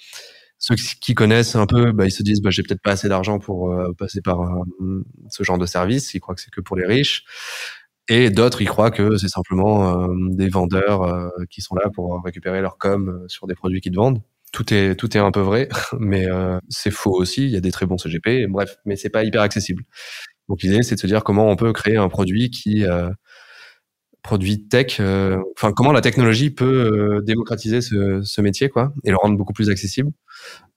[0.57, 3.39] Ceux qui connaissent un peu, bah, ils se disent bah, j'ai peut-être pas assez d'argent
[3.39, 6.13] pour euh, passer par euh, ce genre de service.
[6.13, 7.25] Ils croient que c'est que pour les riches.
[8.07, 12.77] Et d'autres, ils croient que c'est simplement des vendeurs qui sont là pour récupérer leur
[12.77, 14.21] com sur des produits qu'ils te vendent.
[14.51, 16.27] Tout est tout est un peu vrai, mais
[16.69, 17.45] c'est faux aussi.
[17.45, 18.45] Il y a des très bons CGP.
[18.47, 19.85] Bref, mais c'est pas hyper accessible.
[20.49, 22.85] Donc l'idée, c'est de se dire comment on peut créer un produit qui
[24.25, 29.11] produit tech, euh, enfin comment la technologie peut euh, démocratiser ce, ce, métier quoi et
[29.11, 30.11] le rendre beaucoup plus accessible.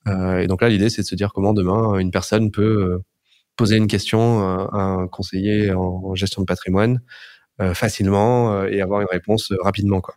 [0.07, 3.01] Euh, et donc là l'idée c'est de se dire comment demain une personne peut
[3.55, 7.01] poser une question à un conseiller en gestion de patrimoine
[7.73, 10.15] facilement et avoir une réponse rapidement quoi.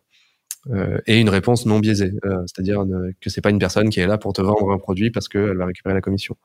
[0.71, 2.85] Euh, et une réponse non biaisée, euh, c'est-à-dire
[3.21, 5.57] que c'est pas une personne qui est là pour te vendre un produit parce qu'elle
[5.57, 6.37] va récupérer la commission.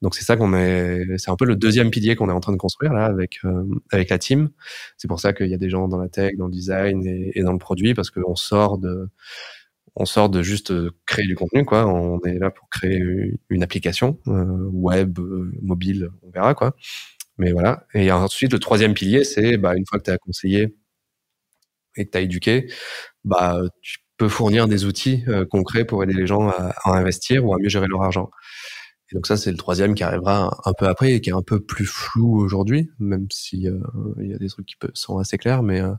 [0.00, 2.52] Donc c'est ça qu'on est, c'est un peu le deuxième pilier qu'on est en train
[2.52, 4.50] de construire là avec euh, avec la team.
[4.96, 7.42] C'est pour ça qu'il y a des gens dans la tech, dans le design et,
[7.42, 9.08] dans le produit parce qu'on sort de
[9.96, 10.72] on sort de juste
[11.06, 11.86] créer du contenu quoi.
[11.86, 13.02] On est là pour créer
[13.48, 15.18] une application web,
[15.62, 16.76] mobile, on verra quoi.
[17.38, 17.86] Mais voilà.
[17.94, 20.76] Et ensuite le troisième pilier c'est bah, une fois que tu as conseillé
[21.98, 22.72] et que tu as éduqué,
[23.24, 27.54] bah, tu peux fournir des outils euh, concrets pour aider les gens à, investir ou
[27.54, 28.30] à mieux gérer leur argent.
[29.10, 31.42] Et donc ça, c'est le troisième qui arrivera un, peu après et qui est un
[31.42, 33.78] peu plus flou aujourd'hui, même si euh,
[34.20, 35.94] il y a des trucs qui sont assez clairs, mais euh,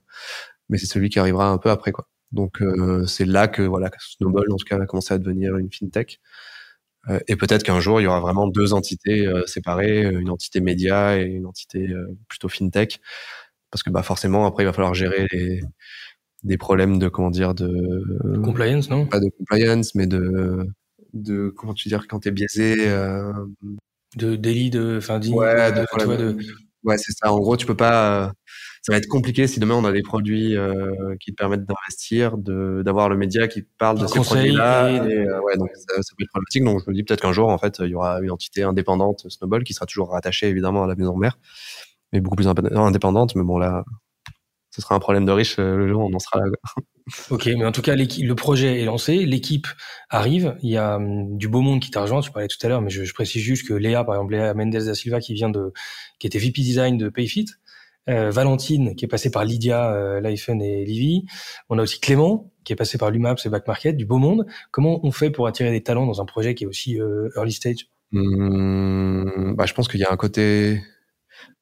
[0.69, 1.91] mais c'est celui qui arrivera un peu après.
[2.31, 2.61] Donc
[3.07, 6.19] c'est là que voilà, Snowball en tout cas va commencer à devenir une fintech.
[7.27, 11.23] et peut-être qu'un jour il y aura vraiment deux entités séparées, une entité média et
[11.23, 11.87] une entité
[12.27, 13.01] plutôt fintech,
[13.71, 15.61] parce que bah forcément après il va falloir gérer les
[16.43, 17.69] des problèmes de comment dire de,
[18.43, 19.05] compliance non?
[19.05, 20.65] pas de compliance mais de
[21.13, 23.33] de comment tu dire quand t'es biaisé euh...
[24.15, 26.37] de délit de enfin ouais de,
[26.83, 28.31] ouais c'est ça en gros tu peux pas
[28.81, 32.37] ça va être compliqué si demain on a des produits euh, qui te permettent d'investir,
[32.37, 35.05] de d'avoir le média qui parle de ces produits-là.
[35.05, 35.17] Et...
[35.17, 36.63] Euh, ouais, donc ça, ça, peut être problématique.
[36.63, 39.29] Donc je me dis peut-être qu'un jour, en fait, il y aura une entité indépendante,
[39.29, 41.37] Snowball, qui sera toujours rattachée évidemment à la maison mère,
[42.13, 43.35] mais beaucoup plus indépendante.
[43.35, 43.83] Mais bon là,
[44.71, 46.45] ce sera un problème de riche euh, le jour où on en sera là.
[47.31, 49.65] Ok, mais en tout cas, le projet est lancé, l'équipe
[50.11, 52.69] arrive, il y a hum, du beau monde qui t'a rejoint, tu parlais tout à
[52.69, 55.33] l'heure, mais je, je, précise juste que Léa, par exemple, Léa Mendes da Silva, qui
[55.33, 55.73] vient de,
[56.19, 57.47] qui était VP Design de Payfit,
[58.09, 61.25] euh, Valentine, qui est passée par Lydia, euh, Lifen et Livy.
[61.69, 64.45] On a aussi Clément, qui est passé par l'UMAPS et Back Market, du beau monde.
[64.71, 67.51] Comment on fait pour attirer des talents dans un projet qui est aussi euh, early
[67.51, 67.87] stage?
[68.11, 70.81] Mmh, bah, Je pense qu'il y a un côté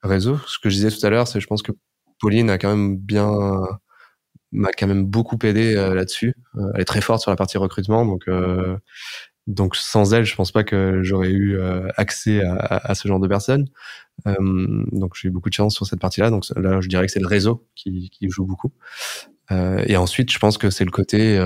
[0.07, 0.37] réseau.
[0.47, 1.71] Ce que je disais tout à l'heure, c'est je pense que
[2.19, 3.31] Pauline a quand même bien
[4.51, 6.33] m'a quand même beaucoup aidé euh, là-dessus.
[6.55, 8.77] Euh, elle est très forte sur la partie recrutement, donc euh,
[9.47, 11.57] donc sans elle, je pense pas que j'aurais eu
[11.95, 13.69] accès à, ce genre de personnes.
[14.25, 16.29] donc j'ai eu beaucoup de chance sur cette partie-là.
[16.29, 18.73] Donc là, je dirais que c'est le réseau qui, qui joue beaucoup.
[19.49, 21.39] et ensuite, je pense que c'est le côté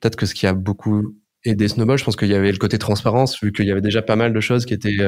[0.00, 2.76] peut-être que ce qui a beaucoup aidé Snowball, je pense qu'il y avait le côté
[2.76, 4.98] transparence, vu qu'il y avait déjà pas mal de choses qui étaient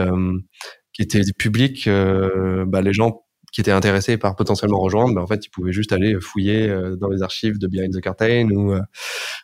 [0.94, 1.88] qui étaient publiques.
[1.88, 3.24] bah, les gens
[3.54, 6.96] qui étaient intéressés par potentiellement rejoindre, ben en fait, ils pouvaient juste aller fouiller euh,
[6.96, 8.80] dans les archives de Behind the Curtain ou euh,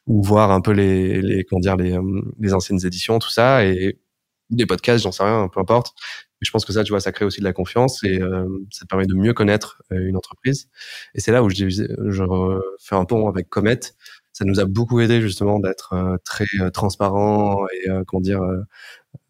[0.06, 3.64] ou voir un peu les les comment dire les, euh, les anciennes éditions, tout ça
[3.64, 4.00] et
[4.50, 5.92] des podcasts, j'en sais rien, peu importe.
[6.40, 8.18] Mais je pense que ça, tu vois, ça crée aussi de la confiance et
[8.72, 10.68] ça te permet de mieux connaître une entreprise.
[11.14, 12.24] Et c'est là où je, je
[12.80, 13.78] fais un pont avec Comet.
[14.32, 15.94] Ça nous a beaucoup aidé justement d'être
[16.24, 18.40] très transparent et comment dire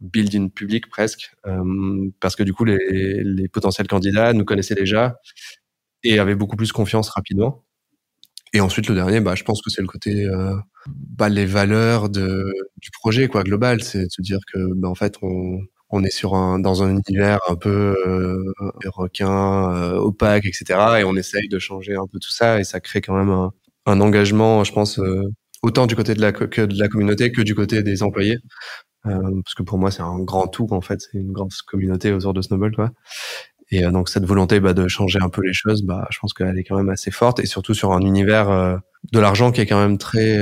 [0.00, 5.18] build in public presque, euh, parce que du coup les, potentiels candidats nous connaissaient déjà
[6.02, 7.64] et avaient beaucoup plus confiance rapidement.
[8.52, 10.56] Et ensuite le dernier, bah, je pense que c'est le côté, euh,
[10.88, 14.94] bah, les valeurs de, du projet quoi global, c'est de se dire que bah, en
[14.94, 15.60] fait on,
[15.90, 18.52] on est sur un dans un univers un peu euh,
[18.86, 21.00] requin, euh, opaque, etc.
[21.00, 23.30] Et on essaye de changer un peu tout ça et ça crée quand même
[23.86, 25.00] un, engagement, je pense,
[25.62, 28.38] autant du côté de la que de la communauté que du côté des employés
[29.04, 32.34] parce que pour moi c'est un grand tout en fait, c'est une grande communauté autour
[32.34, 32.90] de Snowball quoi.
[33.70, 36.32] Et euh, donc cette volonté bah, de changer un peu les choses, bah, je pense
[36.32, 38.76] qu'elle est quand même assez forte et surtout sur un univers euh,
[39.12, 40.38] de l'argent qui est quand même très,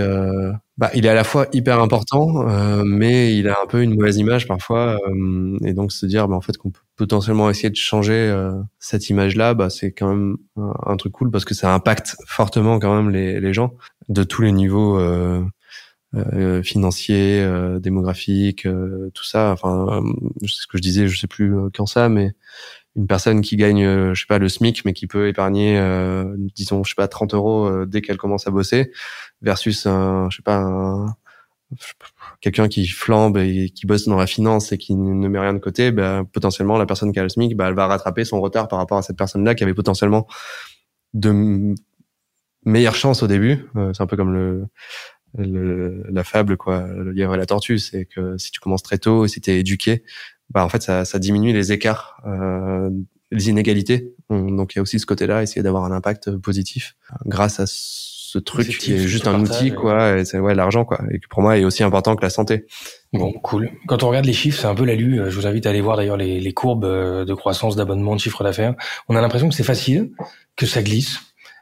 [0.78, 2.44] bah, il est à la fois hyper important,
[2.84, 4.98] mais il a un peu une mauvaise image parfois.
[5.64, 8.36] et donc se dire bah, en fait qu'on peut potentiellement essayer de changer
[8.80, 12.80] cette image-là, bah, c'est quand même un, un, truc cool parce que ça impacte fortement
[12.80, 13.74] quand même les, les gens
[14.08, 14.98] de tous les niveaux
[16.14, 19.52] euh, financier, euh, démographique, euh, tout ça.
[19.52, 20.02] Enfin,
[20.40, 22.32] c'est ce que je disais, je sais plus quand ça, mais
[22.96, 23.84] une personne qui gagne,
[24.14, 25.80] je sais pas, le SMIC, mais qui peut épargner,
[26.56, 28.90] disons, je sais pas, 30 euros dès qu'elle commence à bosser,
[29.42, 31.06] versus un, je sais pas,
[32.40, 35.58] quelqu'un qui flambe et qui bosse dans la finance et qui ne met rien de
[35.58, 38.68] côté, ben, potentiellement la personne qui a le SMIC, ben, elle va rattraper son retard
[38.68, 40.26] par rapport à cette personne-là qui avait potentiellement
[41.14, 41.74] de
[42.64, 43.66] meilleures chances au début.
[43.92, 44.66] c'est un peu comme le
[45.36, 48.98] le, la fable quoi le lièvre et la tortue c'est que si tu commences très
[48.98, 50.02] tôt et si tu es éduqué
[50.50, 52.90] bah en fait ça, ça diminue les écarts euh,
[53.30, 54.14] les inégalités.
[54.30, 57.64] Donc il y a aussi ce côté là essayer d'avoir un impact positif grâce à
[57.66, 61.42] ce truc qui est juste un outil quoi et c'est ouais l'argent quoi et pour
[61.42, 62.66] moi est aussi important que la santé.
[63.12, 63.70] Bon cool.
[63.86, 65.20] Quand on regarde les chiffres c'est un peu la lue.
[65.28, 68.42] Je vous invite à aller voir d'ailleurs les, les courbes de croissance d'abonnement de chiffre
[68.44, 68.74] d'affaires.
[69.08, 70.10] On a l'impression que c'est facile
[70.56, 71.20] que ça glisse.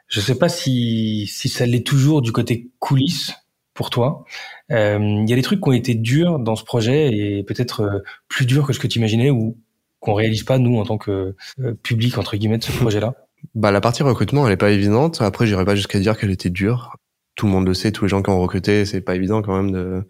[0.08, 3.32] Je sais pas si si ça l'est toujours du côté coulisses
[3.76, 4.24] pour toi.
[4.72, 7.82] Euh, il y a des trucs qui ont été durs dans ce projet et peut-être
[7.82, 7.98] euh,
[8.28, 9.56] plus durs que ce que tu imaginais ou
[10.00, 13.14] qu'on réalise pas nous en tant que euh, public entre guillemets de ce projet-là.
[13.54, 15.20] Bah la partie recrutement elle est pas évidente.
[15.20, 16.96] Après j'irai pas jusqu'à dire qu'elle était dure.
[17.36, 19.54] Tout le monde le sait, tous les gens qui ont recruté, c'est pas évident quand
[19.54, 20.08] même de,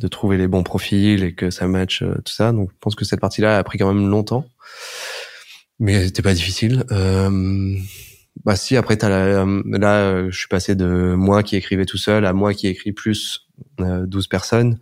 [0.00, 2.52] de trouver les bons profils et que ça match tout ça.
[2.52, 4.46] Donc je pense que cette partie-là a pris quand même longtemps,
[5.80, 6.84] mais c'était pas difficile.
[6.92, 7.76] Euh,
[8.44, 11.98] bah si, après t'as la, là, euh, je suis passé de moi qui écrivais tout
[11.98, 13.48] seul à moi qui écris plus
[13.80, 14.78] euh, 12 personnes.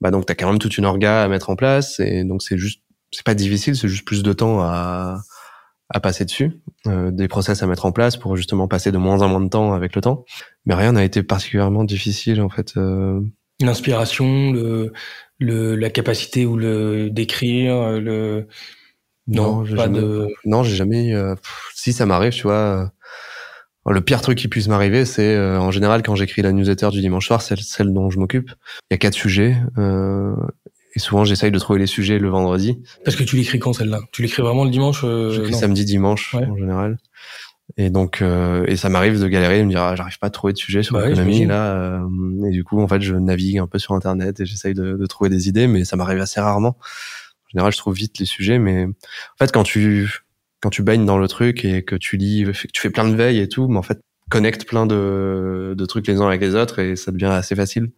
[0.00, 2.58] Bah donc t'as quand même toute une orga à mettre en place et donc c'est
[2.58, 2.82] juste,
[3.12, 5.22] c'est pas difficile, c'est juste plus de temps à
[5.90, 6.50] à passer dessus,
[6.86, 9.48] euh, des process à mettre en place pour justement passer de moins en moins de
[9.48, 10.24] temps avec le temps.
[10.64, 12.76] Mais rien n'a été particulièrement difficile en fait.
[12.76, 13.20] Euh...
[13.60, 14.92] L'inspiration, le,
[15.38, 18.48] le, la capacité ou le d'écrire, le
[19.26, 20.28] non, j'ai jamais, de...
[20.44, 21.14] non, j'ai jamais.
[21.14, 21.34] Euh,
[21.84, 22.90] si ça m'arrive, tu vois.
[23.86, 26.88] Euh, le pire truc qui puisse m'arriver, c'est euh, en général quand j'écris la newsletter
[26.88, 28.50] du dimanche soir, c'est celle dont je m'occupe.
[28.90, 29.54] Il y a quatre sujets.
[29.76, 32.78] et souvent, j'essaye de trouver les sujets le vendredi.
[33.04, 34.00] Parce que tu l'écris quand celle-là?
[34.12, 36.96] Tu l'écris vraiment le dimanche J'écris samedi, dimanche en général.
[37.76, 40.54] Et donc, et ça m'arrive de galérer, de me dire, ah, j'arrive pas à trouver
[40.54, 42.00] de sujet sur bah l'économie là.
[42.46, 45.06] et du coup, en fait, je navigue un peu sur Internet et j'essaye de, de,
[45.06, 46.78] trouver des idées, mais ça m'arrive assez rarement
[47.54, 50.10] général, je trouve vite les sujets, mais en fait, quand tu
[50.64, 53.14] quand tu baignes dans le truc et que tu lis, que tu fais plein de
[53.14, 54.00] veilles et tout, mais en fait,
[54.30, 57.90] connecte plein de, de trucs les uns avec les autres et ça devient assez facile.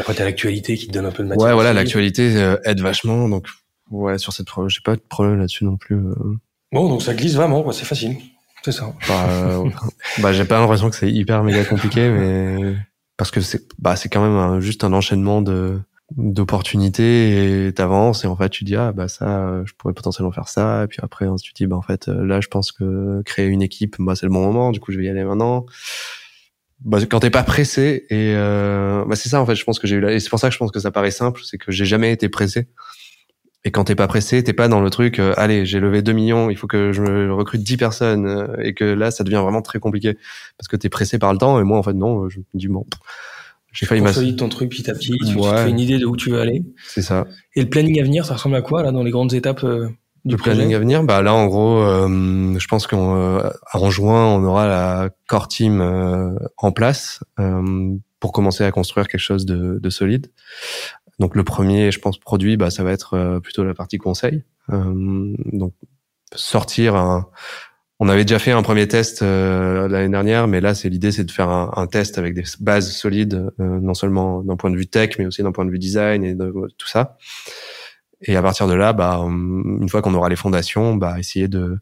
[0.00, 1.46] Après, t'as l'actualité qui te donne un peu de matière.
[1.46, 3.28] Ouais, voilà, l'actualité euh, aide vachement.
[3.28, 3.46] Donc,
[3.92, 5.94] ouais, sur cette j'ai pas de problème là-dessus non plus.
[5.94, 6.14] Euh.
[6.72, 7.72] Bon, donc ça glisse vraiment, quoi.
[7.72, 8.16] C'est facile.
[8.64, 8.92] C'est ça.
[9.06, 9.70] Bah, euh,
[10.18, 12.74] bah j'ai pas l'impression que c'est hyper méga compliqué, mais
[13.16, 15.78] parce que c'est, bah, c'est quand même juste un enchaînement de
[16.16, 20.48] d'opportunités et t'avances et en fait tu dis ah bah ça je pourrais potentiellement faire
[20.48, 20.84] ça.
[20.84, 23.96] Et puis après tu dis bah en fait là je pense que créer une équipe
[23.98, 24.72] bah c'est le bon moment.
[24.72, 25.66] Du coup je vais y aller maintenant.
[26.84, 29.88] Bah, quand t'es pas pressé et euh, bah c'est ça en fait je pense que
[29.88, 31.58] j'ai eu là et c'est pour ça que je pense que ça paraît simple c'est
[31.58, 32.68] que j'ai jamais été pressé.
[33.64, 36.12] Et quand t'es pas pressé t'es pas dans le truc euh, allez j'ai levé 2
[36.12, 39.40] millions il faut que je me recrute 10 personnes euh, et que là ça devient
[39.42, 40.16] vraiment très compliqué.
[40.56, 42.68] Parce que t'es pressé par le temps et moi en fait non je me dis
[42.68, 42.86] bon
[43.86, 46.30] failli consolides ton truc petit à petit, tu te fais une idée de où tu
[46.30, 46.62] veux aller.
[46.86, 47.26] C'est ça.
[47.54, 49.88] Et le planning à venir, ça ressemble à quoi là dans les grandes étapes euh,
[50.24, 54.26] du le planning à venir, bah là en gros, euh, je pense qu'en euh, juin,
[54.26, 57.22] on aura la core team euh, en place
[58.20, 60.30] pour commencer à construire quelque chose de, de, solide.
[61.20, 64.44] Donc le premier, je pense, produit, bah ça va être plutôt la partie conseil.
[64.68, 65.72] donc
[66.34, 67.28] sortir un,
[68.00, 71.24] on avait déjà fait un premier test euh, l'année dernière, mais là, c'est l'idée, c'est
[71.24, 74.86] de faire un, test avec des bases solides, euh, non seulement d'un point de vue
[74.86, 77.16] tech, mais aussi d'un point de vue design et de, tout ça.
[78.22, 81.78] Et à partir de là, bah, une fois qu'on aura les fondations, bah, essayer de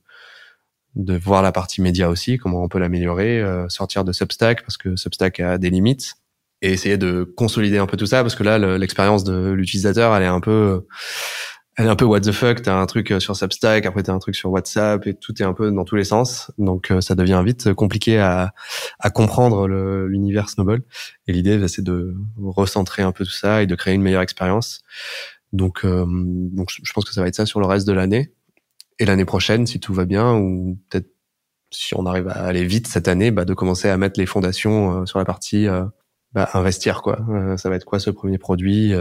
[0.97, 4.79] de voir la partie média aussi, comment on peut l'améliorer, euh, sortir de Substack parce
[4.79, 6.14] que Substack a des limites
[6.62, 10.23] et essayer de consolider un peu tout ça parce que là, l'expérience de l'utilisateur, elle
[10.23, 10.87] est un peu
[11.77, 12.62] elle est un peu what the fuck.
[12.62, 15.45] T'as un truc euh, sur Substack, après t'as un truc sur WhatsApp et tout est
[15.45, 16.51] un peu dans tous les sens.
[16.57, 18.55] Donc euh, ça devient vite compliqué à,
[18.99, 20.83] à comprendre l'univers Snowball.
[21.27, 24.22] Et l'idée, bah, c'est de recentrer un peu tout ça et de créer une meilleure
[24.22, 24.83] expérience.
[25.53, 28.33] Donc, euh, donc je pense que ça va être ça sur le reste de l'année.
[28.99, 31.11] Et l'année prochaine, si tout va bien, ou peut-être
[31.70, 35.05] si on arrive à aller vite cette année, bah, de commencer à mettre les fondations
[35.05, 35.66] sur la partie
[36.33, 37.03] bah, investir.
[37.03, 37.18] quoi.
[37.59, 38.95] ça va être quoi ce premier produit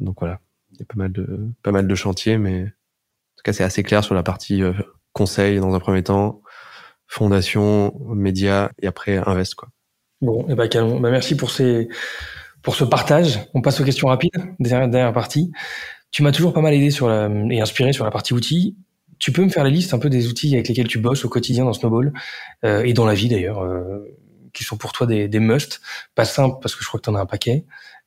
[0.00, 0.47] Donc voilà il
[0.78, 3.82] y a pas mal de pas mal de chantiers, mais en tout cas c'est assez
[3.82, 4.72] clair sur la partie euh,
[5.12, 6.42] conseil dans un premier temps,
[7.06, 9.68] fondation, médias et après invest quoi.
[10.20, 11.00] Bon, et eh ben.
[11.00, 11.88] Bah, merci pour ces
[12.62, 13.40] pour ce partage.
[13.54, 15.52] On passe aux questions rapides, dernière, dernière partie.
[16.10, 18.76] Tu m'as toujours pas mal aidé sur la, et inspiré sur la partie outils.
[19.18, 21.28] Tu peux me faire la liste un peu des outils avec lesquels tu bosses au
[21.28, 22.12] quotidien dans Snowball
[22.64, 24.04] euh, et dans la vie d'ailleurs, euh,
[24.52, 25.80] qui sont pour toi des, des must,
[26.14, 27.64] pas simples parce que je crois que tu en as un paquet,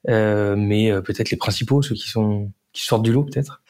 [0.09, 3.61] euh, mais euh, peut-être les principaux, ceux qui sont qui sortent du lot peut-être?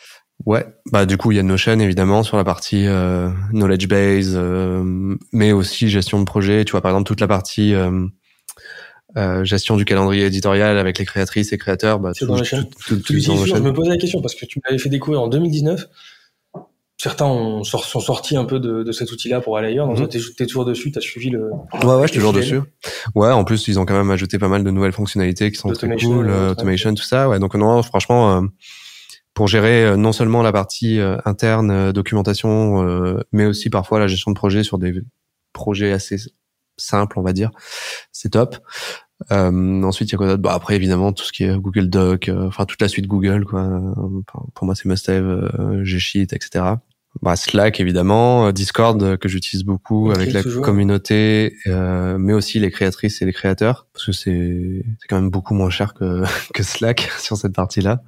[0.45, 4.39] Ouais, bah du coup il y a Notion évidemment sur la partie euh, knowledge base,
[5.31, 6.65] mais aussi gestion de projet.
[6.65, 7.75] Tu vois par exemple toute la partie
[9.43, 11.99] gestion du calendrier éditorial avec les créatrices et créateurs.
[11.99, 12.67] Bah, tout, dans Notion.
[12.87, 15.87] Tout, tout, je me posais la question parce que tu m'avais fait découvrir en 2019
[17.01, 19.87] certains ont, sont sortis un peu de, de cet outil-là pour aller ailleurs.
[19.87, 20.35] Donc, mmh.
[20.37, 21.49] t'es, toujours dessus, t'as suivi le.
[21.83, 22.61] Ouais, ouais, je suis toujours dessus.
[23.15, 25.71] Ouais, en plus, ils ont quand même ajouté pas mal de nouvelles fonctionnalités qui sont
[25.71, 27.27] très cool, euh, automation, tout ça.
[27.27, 28.41] Ouais, donc non, franchement, euh,
[29.33, 34.35] pour gérer euh, non seulement la partie interne, documentation, mais aussi parfois la gestion de
[34.35, 34.93] projet sur des
[35.53, 36.17] projets assez
[36.77, 37.51] simples, on va dire,
[38.11, 38.57] c'est top.
[39.29, 40.41] ensuite, il y a quoi d'autre?
[40.41, 43.69] Bah, Après, évidemment, tout ce qui est Google Doc, enfin toute la suite Google, quoi.
[44.53, 46.75] pour moi, c'est must-have, G-Sheet, etc
[47.21, 52.59] bah, Slack évidemment, euh, Discord euh, que j'utilise beaucoup avec la communauté, euh, mais aussi
[52.59, 56.23] les créatrices et les créateurs parce que c'est quand même beaucoup moins cher que
[56.53, 58.03] que Slack sur cette partie-là.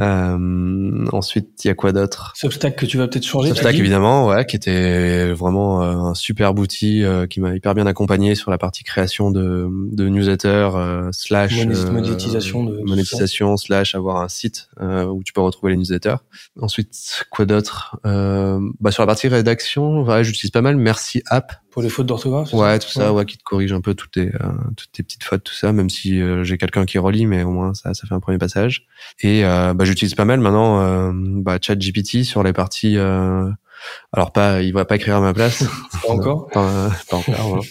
[0.00, 2.32] Euh, ensuite, il y a quoi d'autre?
[2.34, 3.48] Substack que tu vas peut-être changer.
[3.48, 7.86] Substack évidemment, ouais, qui était vraiment euh, un super outil euh, qui m'a hyper bien
[7.86, 10.70] accompagné sur la partie création de, de newsletter
[11.12, 16.16] slash monétisation, de monétisation slash avoir un site où tu peux retrouver les newsletters.
[16.60, 17.98] Ensuite, quoi d'autre?
[18.04, 22.52] Bah sur la partie rédaction, ouais, j'utilise pas mal Merci App pour les fautes d'orthographe
[22.52, 23.24] Ouais, tout ça, ouais.
[23.24, 25.88] qui te corrige un peu toutes tes, euh, toutes tes petites fautes, tout ça, même
[25.88, 28.86] si euh, j'ai quelqu'un qui relit, mais au moins ça, ça fait un premier passage.
[29.20, 32.98] Et euh, bah, j'utilise pas mal maintenant euh, bah, ChatGPT sur les parties.
[32.98, 35.64] alors pas, il va pas écrire à ma place.
[36.06, 36.48] pas encore.
[36.48, 37.64] pas, pas encore.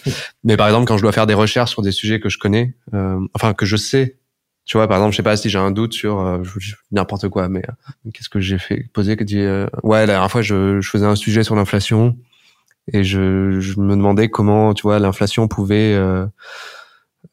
[0.43, 2.75] mais par exemple, quand je dois faire des recherches sur des sujets que je connais,
[3.33, 4.15] enfin que je sais.
[4.65, 6.39] Tu vois, par exemple, je sais pas si j'ai un doute sur
[6.91, 7.63] n'importe quoi, mais
[8.13, 9.43] qu'est-ce que j'ai fait poser que dit
[9.83, 12.15] ouais la dernière fois je, je faisais un sujet sur l'inflation
[12.93, 16.25] et je, je, me demandais comment tu vois l'inflation pouvait euh,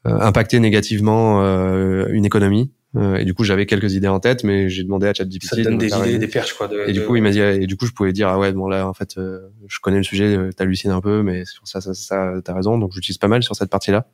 [0.06, 2.72] euh impacter négativement euh, une économie.
[2.94, 5.56] Euh, et du coup j'avais quelques idées en tête mais j'ai demandé à ChatGPT ça
[5.56, 7.76] te donne des idées des perches quoi et du coup il m'a dit et du
[7.76, 10.92] coup je pouvais dire ah ouais bon là en fait je connais le sujet t'hallucines
[10.92, 13.68] un peu mais sur ça ça ça t'as raison donc j'utilise pas mal sur cette
[13.68, 14.06] partie là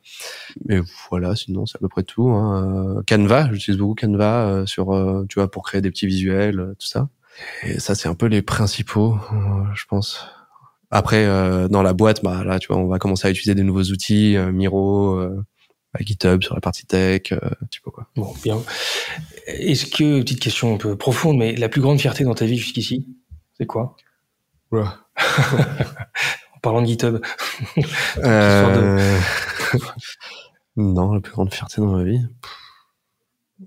[0.65, 3.01] mais voilà sinon c'est à peu près tout hein.
[3.07, 7.07] Canva j'utilise beaucoup Canva sur tu vois pour créer des petits visuels tout ça.
[7.61, 9.17] Et ça c'est un peu les principaux
[9.75, 10.27] je pense
[10.95, 11.25] Après,
[11.69, 14.37] dans la boîte, bah là, tu vois, on va commencer à utiliser des nouveaux outils,
[14.51, 15.19] Miro,
[15.99, 17.33] GitHub sur la partie tech,
[17.71, 18.07] tu vois quoi.
[18.15, 18.61] Bon, bien.
[19.47, 22.57] Est-ce que petite question un peu profonde, mais la plus grande fierté dans ta vie
[22.57, 23.07] jusqu'ici,
[23.57, 23.95] c'est quoi?
[26.55, 27.21] En parlant de GitHub.
[28.19, 29.19] euh...
[30.77, 32.21] non, la plus grande fierté dans ma vie.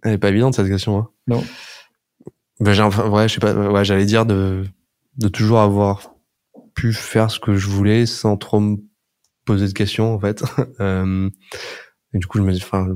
[0.03, 0.99] Elle est pas évidente cette question.
[0.99, 1.09] Hein.
[1.27, 1.45] Non.
[2.61, 3.53] Ben, j'ai, ouais, je sais pas.
[3.53, 4.65] Ouais, j'allais dire de
[5.19, 6.16] de toujours avoir
[6.77, 8.77] pu faire ce que je voulais sans trop me
[9.45, 10.45] poser de questions en fait.
[10.81, 11.29] euh,
[12.15, 12.87] et du coup, je me dis, enfin,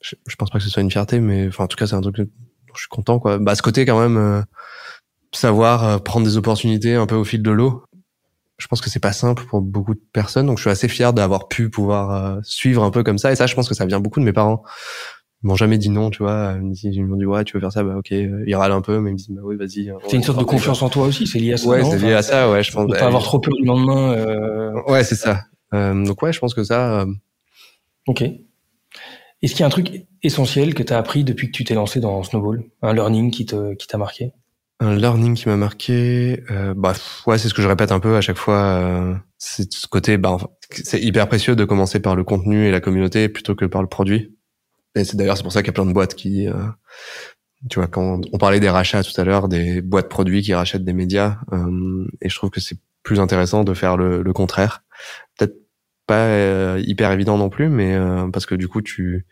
[0.00, 1.96] je, je, pense pas que ce soit une fierté, mais enfin, en tout cas, c'est
[1.96, 3.38] un truc dont je suis content quoi.
[3.38, 4.42] Bah, ce côté quand même, euh,
[5.32, 7.84] savoir euh, prendre des opportunités un peu au fil de l'eau.
[8.58, 11.12] Je pense que c'est pas simple pour beaucoup de personnes, donc je suis assez fier
[11.12, 13.32] d'avoir pu pouvoir suivre un peu comme ça.
[13.32, 14.62] Et ça, je pense que ça vient beaucoup de mes parents
[15.42, 16.54] ils m'ont jamais dit non, tu vois.
[16.82, 18.10] Ils m'ont dit ouais, tu veux faire ça, bah ok.
[18.10, 19.92] Ils râlent un peu, mais ils me disent bah oui, vas-y.
[20.08, 21.68] C'est une sorte de confiance en toi aussi, c'est lié à ça.
[21.68, 22.62] Ouais, c'est lié à ça, ouais.
[22.62, 22.90] Je pense.
[22.90, 24.12] Pas avoir trop peur du lendemain.
[24.12, 24.82] Euh...
[24.86, 25.44] Ouais, c'est ça.
[25.74, 27.00] Euh, donc ouais, je pense que ça.
[27.00, 27.06] Euh...
[28.06, 28.22] Ok.
[28.22, 31.74] Est-ce qu'il y a un truc essentiel que tu as appris depuis que tu t'es
[31.74, 34.32] lancé dans Snowball, un learning qui te qui t'a marqué?
[34.78, 36.94] Un learning qui m'a marqué, euh, bah
[37.26, 38.58] ouais, c'est ce que je répète un peu à chaque fois.
[38.58, 40.36] Euh, c'est ce côté, bah,
[40.70, 43.88] c'est hyper précieux de commencer par le contenu et la communauté plutôt que par le
[43.88, 44.36] produit.
[44.94, 46.54] Et c'est d'ailleurs c'est pour ça qu'il y a plein de boîtes qui, euh,
[47.70, 50.84] tu vois, quand on parlait des rachats tout à l'heure, des boîtes produits qui rachètent
[50.84, 54.84] des médias, euh, et je trouve que c'est plus intéressant de faire le, le contraire.
[55.36, 55.56] Peut-être
[56.06, 59.26] pas euh, hyper évident non plus, mais euh, parce que du coup tu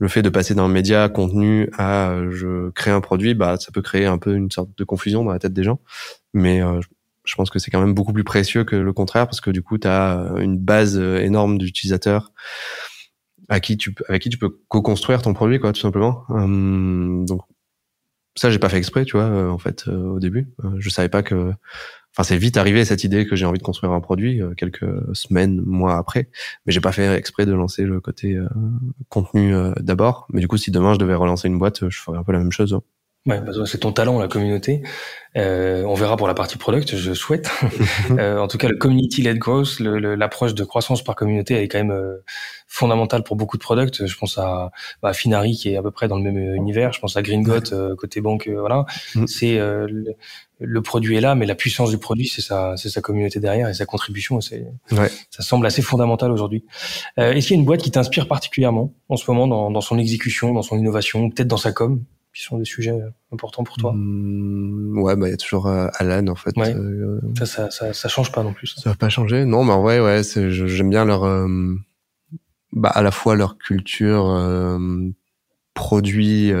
[0.00, 3.72] le fait de passer d'un média contenu à euh, je crée un produit, bah ça
[3.72, 5.80] peut créer un peu une sorte de confusion dans la tête des gens,
[6.34, 6.60] mais
[7.24, 9.62] je pense que c'est quand même beaucoup plus précieux que le contraire parce que du
[9.62, 12.32] coup tu as une base énorme d'utilisateurs
[13.48, 16.24] à qui tu avec qui tu peux co-construire ton produit quoi tout simplement.
[16.28, 17.42] Hum, donc
[18.36, 20.52] ça j'ai pas fait exprès tu vois euh, en fait euh, au début.
[20.64, 21.52] Euh, je savais pas que
[22.12, 25.60] enfin c'est vite arrivé cette idée que j'ai envie de construire un produit quelques semaines
[25.60, 26.30] mois après
[26.66, 28.38] mais j'ai pas fait exprès de lancer le côté
[29.08, 30.26] contenu d'abord.
[30.32, 32.38] Mais du coup si demain je devais relancer une boîte je ferais un peu la
[32.38, 32.82] même chose hein.
[33.28, 34.82] Ouais, bah, c'est ton talent, la communauté.
[35.36, 37.50] Euh, on verra pour la partie product, je souhaite.
[38.10, 41.78] euh, en tout cas, le community-led growth, l'approche de croissance par communauté, elle est quand
[41.78, 42.24] même euh,
[42.66, 44.06] fondamentale pour beaucoup de products.
[44.06, 44.70] Je pense à
[45.02, 46.94] bah, Finari, qui est à peu près dans le même univers.
[46.94, 48.48] Je pense à Gringot, euh, côté banque.
[48.48, 49.26] Euh, voilà, mm.
[49.26, 50.14] c'est le,
[50.58, 53.68] le, produit est là, mais la puissance du produit, c'est sa, c'est sa communauté derrière
[53.68, 54.40] et sa contribution.
[54.40, 55.10] C'est, ouais.
[55.28, 56.64] ça semble assez fondamental aujourd'hui.
[57.18, 59.98] Est-ce qu'il y a une boîte qui t'inspire particulièrement en ce moment dans, dans son
[59.98, 62.02] exécution, dans son innovation, peut-être dans sa com?
[62.38, 65.66] Qui sont des sujets euh, importants pour toi mmh, Ouais, bah il y a toujours
[65.66, 66.56] euh, Alan en fait.
[66.56, 66.72] Ouais.
[66.72, 68.68] Euh, ça, ça, ça, ça, change pas non plus.
[68.68, 69.44] Ça, va pas changer.
[69.44, 71.74] Non, mais en vrai, ouais, j'aime bien leur, euh,
[72.72, 74.78] bah à la fois leur culture euh,
[75.74, 76.52] produit,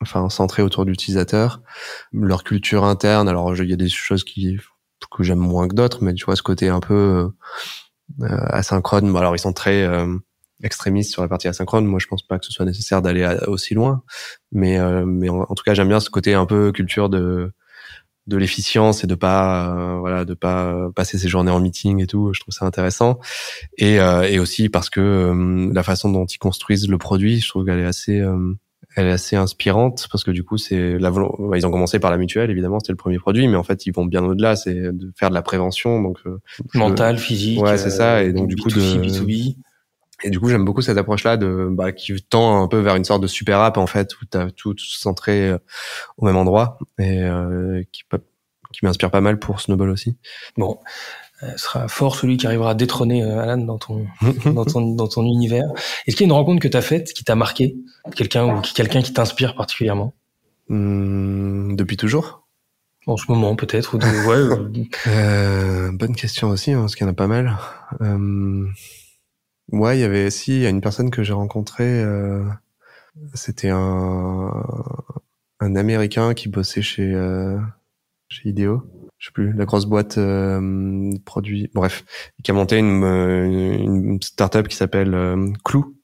[0.00, 1.60] enfin centrée autour de l'utilisateur,
[2.12, 3.28] leur culture interne.
[3.28, 4.58] Alors il y a des choses qui
[5.10, 7.30] que j'aime moins que d'autres, mais tu vois ce côté un peu
[8.20, 9.14] asynchrone.
[9.16, 9.86] alors ils sont très
[10.62, 11.86] extrémiste sur la partie asynchrone.
[11.86, 14.02] Moi, je pense pas que ce soit nécessaire d'aller aussi loin,
[14.52, 17.52] mais euh, mais en, tout cas, j'aime bien ce côté un peu culture de
[18.26, 22.06] de l'efficience et de pas euh, voilà de pas passer ses journées en meeting et
[22.06, 22.32] tout.
[22.34, 23.18] Je trouve ça intéressant
[23.78, 27.64] et euh, et aussi parce que la façon dont ils construisent le produit, je trouve
[27.64, 28.22] qu'elle est assez
[28.96, 31.12] elle est assez inspirante parce que du coup c'est la
[31.56, 33.92] ils ont commencé par la mutuelle évidemment c'était le premier produit mais en fait ils
[33.92, 36.18] vont bien au-delà c'est de faire de la prévention donc
[36.74, 39.56] mental physique ouais c'est ça et donc du coup de B2B.
[40.24, 43.04] Et du coup, j'aime beaucoup cette approche-là de bah, qui tend un peu vers une
[43.04, 45.58] sorte de super app en fait où t'as tout centré euh,
[46.16, 48.02] au même endroit et euh, qui
[48.72, 50.16] qui m'inspire pas mal pour Snowball aussi.
[50.56, 50.78] Bon,
[51.42, 54.06] euh, sera fort celui qui arrivera à détrôner euh, Alan dans ton
[54.44, 55.66] dans ton dans ton univers.
[56.06, 57.76] Est-ce qu'il y a une rencontre que t'as faite qui t'a marqué,
[58.16, 60.14] quelqu'un ou quelqu'un qui t'inspire particulièrement?
[60.68, 62.44] Mmh, Depuis toujours?
[63.06, 64.06] En ce moment, peut-être ou de...
[64.26, 64.88] ouais.
[65.06, 67.56] euh, bonne question aussi, hein, parce qu'il y en a pas mal.
[68.02, 68.66] Euh...
[69.72, 72.44] Ouais, il y avait si, il y a une personne que j'ai rencontrée, euh,
[73.34, 74.50] c'était un,
[75.60, 77.58] un Américain qui bossait chez, euh,
[78.28, 78.82] chez Ideo,
[79.18, 82.04] je sais plus, la grosse boîte euh, produit, bref,
[82.42, 85.96] qui a monté une, une startup qui s'appelle euh, Clou.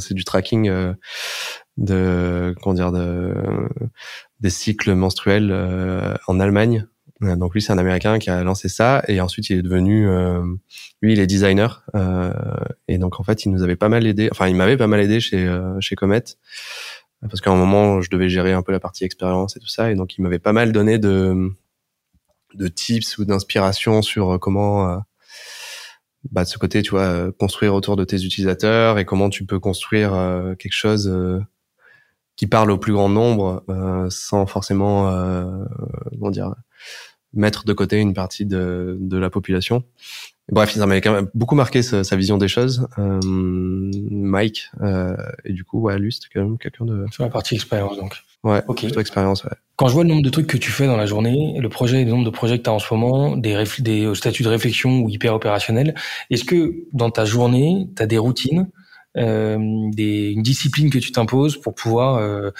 [0.00, 0.94] c'est du tracking euh,
[1.76, 3.34] de, comment dire, de,
[4.40, 6.86] des cycles menstruels euh, en Allemagne.
[7.36, 10.42] Donc lui, c'est un Américain qui a lancé ça et ensuite il est devenu, euh,
[11.02, 12.32] lui, il est designer euh,
[12.88, 14.28] et donc en fait, il nous avait pas mal aidé.
[14.30, 16.24] Enfin, il m'avait pas mal aidé chez euh, chez Comet
[17.22, 19.90] parce qu'à un moment, je devais gérer un peu la partie expérience et tout ça
[19.90, 21.50] et donc il m'avait pas mal donné de
[22.54, 24.98] de tips ou d'inspiration sur comment euh,
[26.30, 29.58] bah, de ce côté, tu vois, construire autour de tes utilisateurs et comment tu peux
[29.58, 31.40] construire euh, quelque chose euh,
[32.36, 33.64] qui parle au plus grand nombre
[34.10, 35.08] sans forcément,
[36.10, 36.52] comment dire
[37.34, 39.84] mettre de côté une partie de, de la population.
[40.52, 42.86] Bref, ça m'avait quand même beaucoup marqué sa, sa vision des choses.
[42.98, 47.06] Euh, Mike, euh, et du coup, ouais, lui, c'était quand même quelqu'un de...
[47.10, 48.14] Sur la partie expérience, donc.
[48.42, 48.80] Ouais, Ok.
[48.80, 49.52] plutôt expérience, ouais.
[49.76, 52.04] Quand je vois le nombre de trucs que tu fais dans la journée, le projet,
[52.04, 54.48] le nombre de projets que tu as en ce moment, des, des euh, statuts de
[54.48, 55.94] réflexion ou hyper opérationnels,
[56.28, 58.68] est-ce que dans ta journée, tu as des routines,
[59.16, 59.56] euh,
[59.92, 62.50] des, une discipline que tu t'imposes pour pouvoir euh,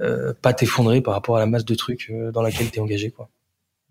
[0.00, 3.10] euh, pas t'effondrer par rapport à la masse de trucs dans laquelle tu es engagé
[3.10, 3.30] quoi?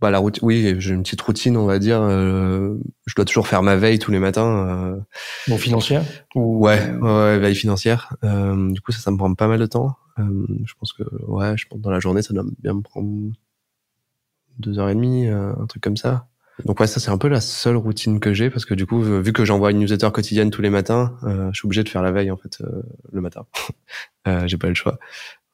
[0.01, 2.01] Bah, la routine, oui, j'ai une petite routine, on va dire.
[2.01, 2.75] euh,
[3.05, 4.67] je dois toujours faire ma veille tous les matins.
[4.67, 4.99] euh,
[5.47, 6.03] Non financière?
[6.35, 8.15] Ou Ouais, ouais, veille financière.
[8.23, 9.95] Euh, du coup, ça, ça me prend pas mal de temps.
[10.19, 12.81] Euh, je pense que, ouais, je pense que dans la journée, ça doit bien me
[12.81, 13.31] prendre
[14.59, 16.27] deux heures et demie, euh, un truc comme ça.
[16.65, 19.01] Donc ouais, ça c'est un peu la seule routine que j'ai parce que du coup,
[19.01, 22.03] vu que j'envoie une newsletter quotidienne tous les matins, euh, je suis obligé de faire
[22.03, 23.45] la veille en fait euh, le matin.
[24.27, 24.99] euh, j'ai pas le choix.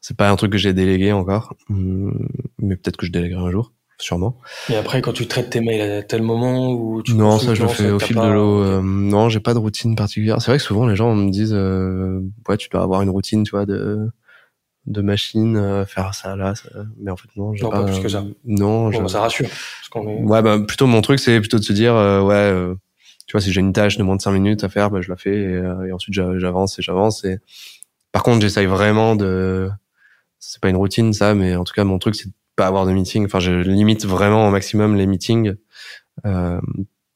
[0.02, 2.28] C'est pas un truc que j'ai délégué encore, Hum,
[2.60, 4.38] mais peut-être que je déléguerai un jour, sûrement.
[4.70, 7.64] Et après quand tu traites tes mails à tel moment ou tu Non, ça je
[7.64, 8.62] le fais au fil pas- de l'eau.
[8.62, 10.42] euh, non, j'ai pas de routine particulière.
[10.42, 13.44] C'est vrai que souvent les gens me disent, euh, ouais, tu dois avoir une routine,
[13.44, 14.10] tu vois, de
[14.86, 16.70] de machine, euh, faire ça là, ça.
[16.98, 18.24] mais en fait non, j'ai Non, pas plus que ça.
[18.46, 19.50] Non, Bon, je- bah, ça rassure.
[19.50, 20.24] Parce qu'on est...
[20.24, 22.74] ouais, bah plutôt mon truc c'est plutôt de se dire, euh, ouais, euh,
[23.26, 25.10] tu vois, si j'ai une tâche de moins de 5 minutes à faire, bah, je
[25.10, 27.26] la fais et, euh, et ensuite j'a- j'avance et j'avance.
[27.26, 27.40] Et
[28.14, 29.70] par contre, j'essaye vraiment de,
[30.40, 32.92] c'est pas une routine ça, mais en tout cas mon truc c'est pas avoir de
[32.92, 33.24] meeting.
[33.26, 35.56] Enfin, je limite vraiment au maximum les meetings
[36.26, 36.60] euh,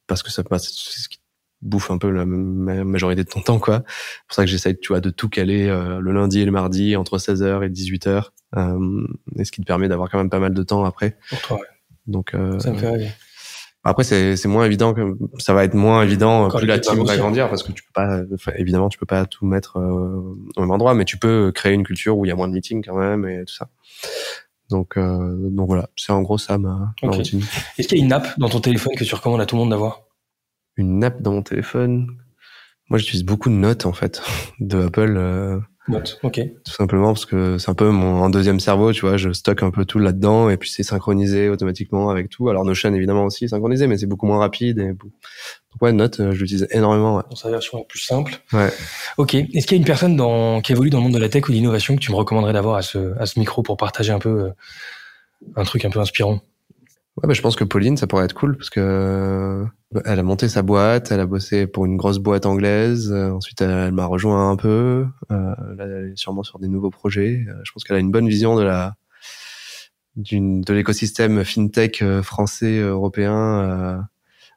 [0.07, 1.19] parce que ça passe, c'est ce qui
[1.61, 3.83] bouffe un peu la ma- majorité de ton temps, quoi.
[3.85, 6.51] C'est pour ça que j'essaye, tu vois, de tout caler euh, le lundi et le
[6.51, 10.39] mardi entre 16h et 18h, euh, et ce qui te permet d'avoir quand même pas
[10.39, 11.17] mal de temps après.
[11.29, 11.65] Pour toi, ouais.
[12.07, 13.09] Donc, euh, ça me fait rêver.
[13.83, 17.03] après, c'est c'est moins évident que ça va être moins évident Quand plus la team
[17.05, 20.35] va grandir parce que tu peux pas, enfin, évidemment, tu peux pas tout mettre euh,
[20.55, 22.53] au même endroit, mais tu peux créer une culture où il y a moins de
[22.53, 23.69] meetings quand même et tout ça.
[24.71, 27.15] Donc, euh, donc voilà, c'est en gros ça ma, ma Ok.
[27.17, 27.41] routine.
[27.77, 29.61] Est-ce qu'il y a une app dans ton téléphone que tu recommandes à tout le
[29.61, 30.01] monde d'avoir?
[30.77, 32.07] Une app dans mon téléphone?
[32.89, 34.21] Moi, j'utilise beaucoup de notes en fait
[34.59, 35.15] de Apple.
[35.17, 36.19] euh, Note.
[36.23, 36.39] Ok.
[36.63, 39.63] tout simplement parce que c'est un peu mon un deuxième cerveau, tu vois, je stocke
[39.63, 42.49] un peu tout là-dedans et puis c'est synchronisé automatiquement avec tout.
[42.49, 44.93] Alors Notion évidemment aussi synchronisé, mais c'est beaucoup moins rapide et
[45.71, 47.17] donc ouais, Note, euh, je l'utilise énormément.
[47.17, 47.23] Ouais.
[47.29, 48.39] Dans sa version la plus simple.
[48.53, 48.71] Ouais.
[49.17, 49.35] Ok.
[49.35, 51.47] Est-ce qu'il y a une personne dans, qui évolue dans le monde de la tech
[51.47, 54.11] ou de l'innovation que tu me recommanderais d'avoir à ce, à ce micro pour partager
[54.11, 54.49] un peu euh,
[55.55, 56.41] un truc un peu inspirant?
[57.17, 59.65] Ouais, bah, je pense que Pauline, ça pourrait être cool parce que euh,
[60.05, 63.11] elle a monté sa boîte, elle a bossé pour une grosse boîte anglaise.
[63.11, 65.05] euh, ensuite, elle, elle m'a rejoint un peu.
[65.29, 67.45] Euh, là, elle est sûrement sur des nouveaux projets.
[67.47, 68.95] Euh, je pense qu'elle a une bonne vision de la
[70.17, 74.05] d'une de l'écosystème fintech français européen.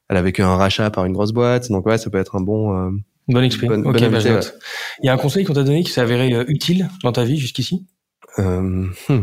[0.09, 2.41] Elle a vécu un rachat par une grosse boîte, donc ouais, ça peut être un
[2.41, 2.77] bon.
[2.77, 2.91] euh,
[3.29, 3.79] Bonne expérience.
[3.85, 4.41] Bonne- ok, bonne bah.
[5.03, 7.25] Il y a un conseil qu'on t'a donné qui s'est avéré euh, utile dans ta
[7.25, 7.87] vie jusqu'ici?
[8.39, 9.21] Euh, hmm,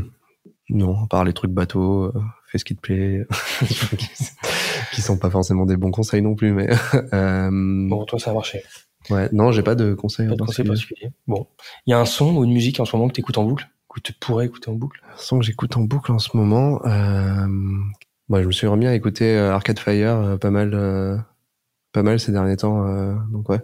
[0.70, 2.14] non, à part les trucs bateaux, euh,
[2.48, 3.26] fais ce qui te plaît,
[4.94, 6.70] qui sont pas forcément des bons conseils non plus, mais
[7.14, 8.64] euh, Bon, toi, ça a marché.
[9.10, 10.28] Ouais, non, j'ai pas de conseils.
[10.28, 11.12] Pas de conseil particulier.
[11.28, 11.48] Bon.
[11.86, 13.44] Il y a un son ou une musique en ce moment que tu écoutes en
[13.44, 13.68] boucle?
[13.94, 15.02] Que tu pourrais écouter en boucle?
[15.12, 16.80] Un son que j'écoute en boucle en ce moment.
[18.32, 21.18] Bah, je me suis remis à écouter euh, Arcade Fire euh, pas mal, euh,
[21.92, 22.88] pas mal ces derniers temps.
[22.88, 23.60] euh, donc ouais,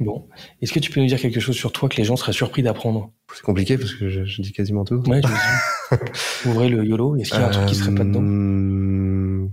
[0.00, 0.26] Bon.
[0.62, 2.62] Est-ce que tu peux nous dire quelque chose sur toi que les gens seraient surpris
[2.62, 3.12] d'apprendre?
[3.34, 5.02] C'est compliqué parce que je, je dis quasiment tout.
[5.06, 5.96] Ouais, je.
[6.48, 7.16] Ouvrez le YOLO.
[7.16, 9.48] Est-ce qu'il y a un truc qui serait pas dedans?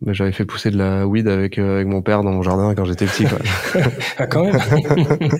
[0.00, 2.74] Bah, J'avais fait pousser de la weed avec, euh, avec mon père dans mon jardin
[2.74, 3.24] quand j'étais petit.
[3.24, 3.38] Quoi.
[4.18, 4.58] Ah, quand même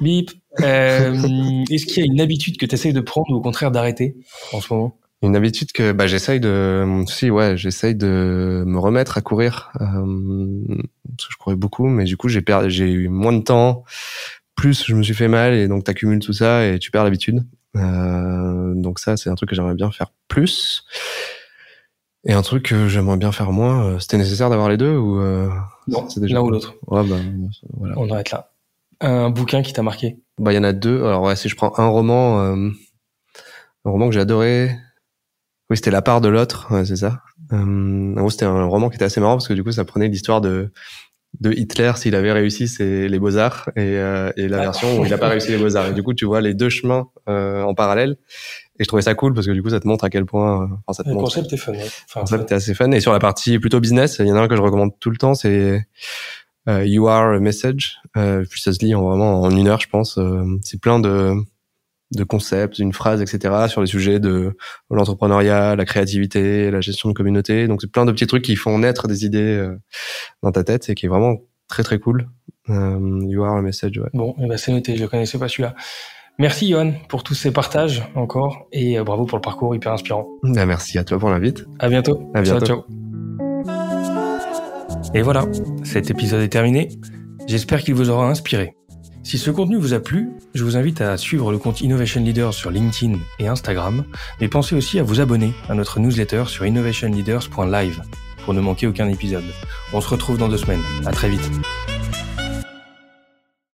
[0.00, 0.30] Bip.
[0.60, 1.12] Euh,
[1.70, 4.16] Est-ce qu'il y a une habitude que tu essayes de prendre ou au contraire d'arrêter
[4.52, 4.96] en ce moment?
[5.24, 9.84] Une habitude que bah, j'essaye de, si ouais, j'essaye de me remettre à courir euh,
[11.16, 13.84] parce que je courais beaucoup, mais du coup j'ai perdu, j'ai eu moins de temps,
[14.54, 17.42] plus je me suis fait mal et donc t'accumules tout ça et tu perds l'habitude.
[17.76, 20.84] Euh, donc ça c'est un truc que j'aimerais bien faire plus.
[22.26, 23.84] Et un truc que j'aimerais bien faire moins.
[23.86, 25.48] euh, C'était nécessaire d'avoir les deux ou euh,
[25.88, 26.74] Non, c'est déjà l'un ou l'autre.
[26.86, 27.16] Ouais bah
[27.72, 27.94] voilà.
[27.98, 28.50] On arrête là.
[29.00, 30.18] Un bouquin qui t'a marqué?
[30.38, 31.04] Bah, il y en a deux.
[31.04, 32.70] Alors, ouais, si je prends un roman, euh,
[33.84, 34.70] un roman que j'ai adoré.
[35.74, 37.20] Oui, c'était La part de l'autre, ouais, c'est ça.
[37.52, 39.84] Euh, en gros, c'était un roman qui était assez marrant parce que du coup, ça
[39.84, 40.70] prenait l'histoire de,
[41.40, 44.62] de Hitler s'il avait réussi c'est les beaux-arts et, euh, et la Ah.
[44.66, 45.88] version où il n'a pas réussi les beaux-arts.
[45.88, 48.16] Et du coup, tu vois les deux chemins euh, en parallèle.
[48.78, 50.62] Et je trouvais ça cool parce que du coup, ça te montre à quel point,
[50.62, 51.72] euh, enfin, ça te Le montre concept est fun.
[51.72, 51.78] Ouais.
[52.08, 52.90] Enfin, le concept est assez fun.
[52.92, 55.10] Et sur la partie plutôt business, il y en a un que je recommande tout
[55.10, 55.84] le temps, c'est
[56.68, 57.96] euh, You Are a Message.
[58.16, 60.18] Euh, puis ça se lit en vraiment en une heure, je pense.
[60.18, 61.34] Euh, c'est plein de
[62.16, 63.66] de concepts, une phrase, etc.
[63.68, 64.56] sur les sujets de
[64.90, 67.68] l'entrepreneuriat, la créativité, la gestion de communauté.
[67.68, 69.76] Donc c'est plein de petits trucs qui font naître des idées euh,
[70.42, 71.36] dans ta tête et qui est vraiment
[71.68, 72.28] très très cool.
[72.70, 74.08] Euh, you Are a Message, ouais.
[74.14, 75.74] Bon, eh ben, c'est noté, je le connaissais pas celui-là.
[76.38, 80.26] Merci Johan pour tous ces partages encore et euh, bravo pour le parcours hyper inspirant.
[80.42, 81.64] Bah, merci à toi pour l'invite.
[81.78, 82.30] À bientôt.
[82.34, 82.66] À bientôt.
[82.66, 83.04] Ciao, ciao.
[85.14, 85.44] Et voilà,
[85.84, 86.88] cet épisode est terminé.
[87.46, 88.74] J'espère qu'il vous aura inspiré.
[89.24, 92.52] Si ce contenu vous a plu, je vous invite à suivre le compte Innovation Leaders
[92.52, 94.04] sur LinkedIn et Instagram,
[94.38, 98.02] mais pensez aussi à vous abonner à notre newsletter sur innovationleaders.live
[98.44, 99.44] pour ne manquer aucun épisode.
[99.94, 100.82] On se retrouve dans deux semaines.
[101.06, 101.50] À très vite.